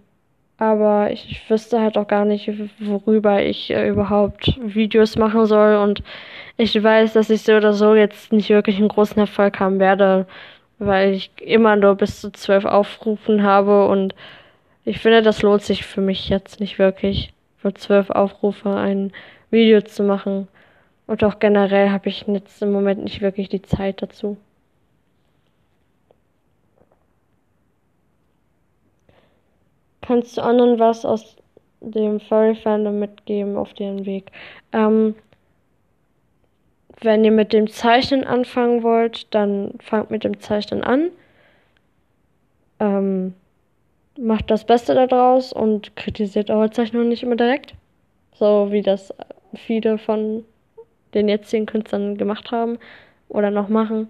aber 0.57 1.11
ich 1.11 1.41
wüsste 1.49 1.81
halt 1.81 1.97
auch 1.97 2.07
gar 2.07 2.23
nicht, 2.23 2.49
worüber 2.79 3.43
ich 3.43 3.69
äh, 3.71 3.89
überhaupt 3.89 4.57
Videos 4.61 5.17
machen 5.17 5.45
soll. 5.45 5.75
Und 5.75 6.01
ich 6.57 6.81
weiß, 6.81 7.13
dass 7.13 7.29
ich 7.29 7.41
so 7.43 7.53
oder 7.53 7.73
so 7.73 7.95
jetzt 7.95 8.31
nicht 8.31 8.49
wirklich 8.49 8.77
einen 8.77 8.87
großen 8.87 9.17
Erfolg 9.19 9.59
haben 9.59 9.79
werde, 9.79 10.25
weil 10.79 11.13
ich 11.13 11.31
immer 11.41 11.75
nur 11.75 11.95
bis 11.95 12.21
zu 12.21 12.31
zwölf 12.31 12.65
Aufrufen 12.65 13.43
habe. 13.43 13.87
Und 13.87 14.15
ich 14.85 14.99
finde, 14.99 15.21
das 15.21 15.41
lohnt 15.41 15.63
sich 15.63 15.85
für 15.85 16.01
mich 16.01 16.29
jetzt 16.29 16.59
nicht 16.59 16.79
wirklich, 16.79 17.33
für 17.57 17.73
zwölf 17.73 18.09
Aufrufe 18.09 18.69
ein 18.75 19.11
Video 19.51 19.81
zu 19.81 20.03
machen. 20.03 20.47
Und 21.07 21.23
auch 21.23 21.39
generell 21.39 21.91
habe 21.91 22.09
ich 22.09 22.25
jetzt 22.27 22.61
im 22.61 22.71
Moment 22.71 23.03
nicht 23.03 23.21
wirklich 23.21 23.49
die 23.49 23.61
Zeit 23.61 24.01
dazu. 24.01 24.37
Kannst 30.01 30.37
du 30.37 30.41
anderen 30.41 30.79
was 30.79 31.03
aus 31.03 31.35
dem 31.81 32.19
Furry 32.19 32.55
Fandom 32.55 32.99
mitgeben 32.99 33.57
auf 33.57 33.73
den 33.73 34.05
Weg? 34.05 34.31
Ähm, 34.71 35.15
wenn 37.01 37.23
ihr 37.25 37.31
mit 37.31 37.53
dem 37.53 37.69
Zeichnen 37.69 38.23
anfangen 38.23 38.83
wollt, 38.83 39.33
dann 39.33 39.71
fangt 39.79 40.11
mit 40.11 40.23
dem 40.23 40.39
Zeichnen 40.39 40.83
an. 40.83 41.09
Ähm, 42.79 43.33
macht 44.17 44.49
das 44.49 44.65
Beste 44.65 44.93
daraus 44.93 45.51
und 45.51 45.95
kritisiert 45.95 46.49
eure 46.49 46.71
Zeichnung 46.71 47.09
nicht 47.09 47.23
immer 47.23 47.35
direkt. 47.35 47.75
So 48.33 48.71
wie 48.71 48.81
das 48.81 49.13
viele 49.53 49.97
von 49.97 50.43
den 51.13 51.27
jetzigen 51.29 51.65
Künstlern 51.65 52.17
gemacht 52.17 52.51
haben 52.51 52.77
oder 53.29 53.51
noch 53.51 53.69
machen. 53.69 54.09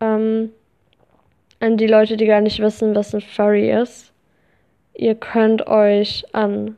Ähm, 0.00 0.50
an 1.60 1.76
die 1.76 1.86
Leute, 1.86 2.16
die 2.16 2.26
gar 2.26 2.40
nicht 2.40 2.60
wissen, 2.60 2.94
was 2.94 3.14
ein 3.14 3.20
Furry 3.20 3.70
ist 3.70 4.12
ihr 4.94 5.14
könnt 5.14 5.66
euch 5.66 6.24
an 6.32 6.76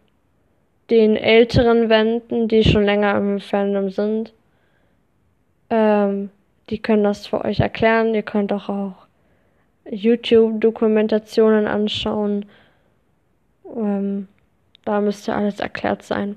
den 0.91 1.17
Älteren 1.17 1.89
wenden, 1.89 2.49
die 2.49 2.63
schon 2.63 2.85
länger 2.85 3.17
im 3.17 3.41
Fandom 3.41 3.91
sind. 3.91 4.33
Ähm, 5.71 6.31
die 6.71 6.79
können 6.79 7.05
das 7.05 7.27
für 7.27 7.45
euch 7.45 7.61
erklären. 7.61 8.15
Ihr 8.15 8.23
könnt 8.23 8.53
auch, 8.53 8.69
auch 8.69 9.07
YouTube-Dokumentationen 9.91 11.67
anschauen. 11.67 12.47
Ähm, 13.77 14.29
da 14.85 15.01
müsste 15.01 15.35
alles 15.35 15.61
erklärt 15.61 16.03
sein. 16.03 16.37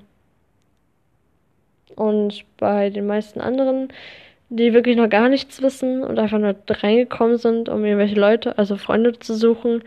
Und 1.96 2.44
bei 2.58 2.90
den 2.90 3.06
meisten 3.06 3.40
anderen, 3.40 3.88
die 4.50 4.72
wirklich 4.72 4.96
noch 4.96 5.10
gar 5.10 5.28
nichts 5.28 5.62
wissen 5.62 6.02
und 6.02 6.18
einfach 6.18 6.38
nur 6.38 6.54
reingekommen 6.68 7.36
sind, 7.36 7.68
um 7.68 7.84
irgendwelche 7.84 8.18
Leute, 8.18 8.56
also 8.56 8.76
Freunde 8.76 9.18
zu 9.18 9.34
suchen, 9.34 9.82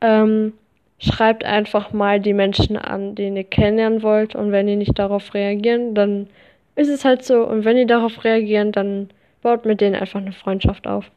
ähm, 0.00 0.52
schreibt 0.98 1.44
einfach 1.44 1.92
mal 1.92 2.20
die 2.20 2.34
Menschen 2.34 2.76
an, 2.76 3.14
den 3.14 3.36
ihr 3.36 3.44
kennenlernen 3.44 4.02
wollt. 4.02 4.34
Und 4.34 4.52
wenn 4.52 4.66
die 4.66 4.76
nicht 4.76 4.98
darauf 4.98 5.34
reagieren, 5.34 5.94
dann 5.94 6.28
ist 6.76 6.88
es 6.88 7.04
halt 7.04 7.24
so. 7.24 7.46
Und 7.46 7.64
wenn 7.64 7.76
die 7.76 7.86
darauf 7.86 8.24
reagieren, 8.24 8.72
dann 8.72 9.10
baut 9.42 9.64
mit 9.64 9.80
denen 9.80 9.94
einfach 9.96 10.20
eine 10.20 10.32
Freundschaft 10.32 10.86
auf. 10.86 11.10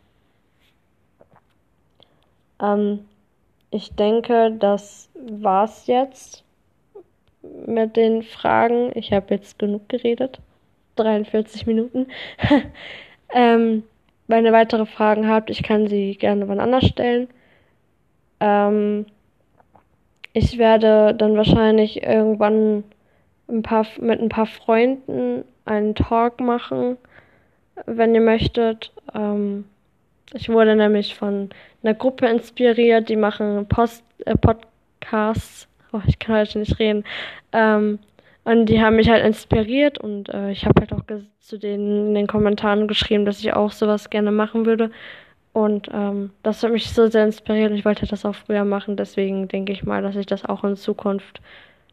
Ähm, 2.62 3.05
ich 3.72 3.93
denke, 3.95 4.51
das 4.58 5.10
war's 5.16 5.88
jetzt 5.88 6.43
mit 7.66 7.95
den 7.95 8.24
Fragen. 8.24 8.91
Ich 8.95 9.14
habe 9.14 9.34
jetzt 9.34 9.60
genug 9.60 9.89
geredet. 9.89 10.39
43 10.95 11.66
Minuten. 11.66 12.08
ähm, 13.34 13.84
wenn 14.28 14.45
ihr 14.45 14.51
weitere 14.51 14.86
Fragen 14.86 15.28
habt, 15.28 15.49
ich 15.49 15.64
kann 15.64 15.88
sie 15.88 16.16
gerne 16.18 16.47
wann 16.47 16.60
anders 16.60 16.86
stellen. 16.86 17.30
Ähm, 18.39 19.05
ich 20.34 20.58
werde 20.58 21.16
dann 21.16 21.38
wahrscheinlich 21.38 22.03
irgendwann 22.03 22.84
ein 23.50 23.64
paar, 23.64 23.86
mit 24.00 24.20
ein 24.20 24.30
paar 24.30 24.45
Freunden 24.45 25.43
einen 25.66 25.95
Talk 25.95 26.39
machen, 26.39 26.98
wenn 27.86 28.16
ihr 28.16 28.22
möchtet. 28.22 28.91
Ähm, 29.14 29.66
ich 30.34 30.50
wurde 30.50 30.76
nämlich 30.76 31.16
von 31.16 31.50
einer 31.84 31.93
Gruppe 31.93 32.28
inspiriert, 32.28 33.10
die 33.10 33.16
machen 33.16 33.68
Post, 33.68 34.04
äh, 34.26 34.36
Podcasts. 34.36 35.68
Oh, 35.93 36.02
ich 36.06 36.20
kann 36.20 36.36
heute 36.36 36.60
nicht 36.60 36.80
reden. 36.80 37.04
Ähm, 37.54 38.00
und 38.43 38.68
die 38.68 38.82
haben 38.82 38.95
mich 38.95 39.10
halt 39.10 39.26
inspiriert 39.26 39.98
und 39.98 40.30
äh, 40.30 40.52
ich 40.52 40.66
habe 40.66 40.80
halt 40.80 40.93
auch 40.93 41.04
zu 41.39 41.58
denen 41.58 42.08
in 42.08 42.14
den 42.14 42.28
Kommentaren 42.28 42.88
geschrieben, 42.88 43.26
dass 43.26 43.39
ich 43.39 43.54
auch 43.54 43.72
sowas 43.72 44.10
gerne 44.10 44.32
machen 44.32 44.66
würde. 44.66 44.91
Und 45.52 45.89
ähm, 45.91 46.32
das 46.43 46.62
hat 46.64 46.72
mich 46.72 46.89
so 46.91 47.08
sehr 47.08 47.26
inspiriert. 47.26 47.72
Ich 47.72 47.84
wollte 47.84 48.06
das 48.06 48.26
auch 48.26 48.36
früher 48.36 48.64
machen. 48.64 48.95
Deswegen 48.95 49.48
denke 49.48 49.74
ich 49.74 49.84
mal, 49.84 50.02
dass 50.02 50.16
ich 50.16 50.28
das 50.28 50.45
auch 50.45 50.64
in 50.64 50.76
Zukunft 50.76 51.41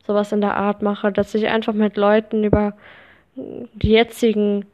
sowas 0.06 0.32
in 0.32 0.40
der 0.40 0.56
Art 0.56 0.82
mache, 0.82 1.12
dass 1.12 1.34
ich 1.34 1.48
einfach 1.48 1.72
mit 1.72 1.96
Leuten 1.96 2.44
über 2.44 2.74
die 3.36 3.90
jetzigen 3.90 4.64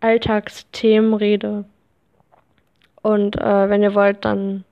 Alltagsthemen 0.00 1.14
rede. 1.14 1.64
Und 3.02 3.36
äh, 3.36 3.68
wenn 3.68 3.82
ihr 3.82 3.94
wollt, 3.94 4.24
dann 4.24 4.64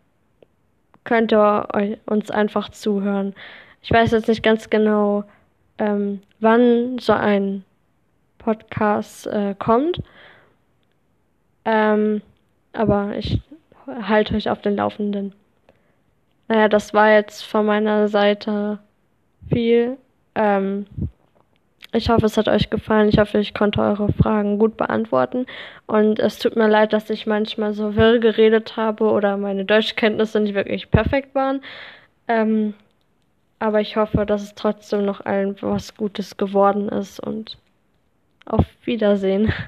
könnt 1.05 1.33
ihr 1.33 1.69
uns 2.07 2.31
einfach 2.31 2.71
zuhören. 2.71 3.35
Ich 3.83 3.91
weiß 3.91 4.13
jetzt 4.13 4.29
nicht 4.29 4.43
ganz 4.43 4.71
genau, 4.71 5.25
ähm, 5.79 6.23
wann 6.41 6.99
so 6.99 7.13
ein 7.13 7.65
Podcast 8.39 9.27
äh, 9.27 9.55
kommt. 9.59 10.03
Ähm, 11.65 12.23
aber 12.73 13.17
ich 13.17 13.41
halte 13.87 14.35
euch 14.35 14.49
auf 14.51 14.63
den 14.63 14.77
Laufenden. 14.77 15.35
Naja, 16.49 16.69
das 16.69 16.95
war 16.95 17.13
jetzt 17.13 17.43
von 17.43 17.67
meiner 17.67 18.09
Seite 18.09 18.79
viel. 19.49 19.99
Ähm, 20.35 20.87
ich 21.95 22.09
hoffe, 22.09 22.25
es 22.25 22.39
hat 22.39 22.49
euch 22.49 22.71
gefallen. 22.71 23.09
Ich 23.09 23.19
hoffe, 23.19 23.39
ich 23.39 23.53
konnte 23.53 23.81
eure 23.81 24.13
Fragen 24.13 24.59
gut 24.59 24.77
beantworten. 24.79 25.47
Und 25.87 26.19
es 26.19 26.39
tut 26.39 26.57
mir 26.57 26.69
leid, 26.69 26.95
dass 26.95 27.11
ich 27.11 27.27
manchmal 27.27 27.75
so 27.75 27.97
wirr 27.97 28.19
geredet 28.19 28.77
habe 28.77 29.05
oder 29.05 29.37
meine 29.37 29.67
Deutschkenntnisse 29.67 30.41
nicht 30.41 30.55
wirklich 30.55 30.91
perfekt 30.91 31.35
waren. 31.35 31.63
Ähm, 32.29 32.75
aber 33.59 33.81
ich 33.81 33.97
hoffe, 33.97 34.25
dass 34.25 34.43
es 34.43 34.55
trotzdem 34.55 35.05
noch 35.05 35.25
allen 35.25 35.55
was 35.61 35.95
Gutes 35.95 36.37
geworden 36.37 36.89
ist 36.89 37.21
und 37.21 37.59
auf 38.47 38.65
Wiedersehen. 38.85 39.53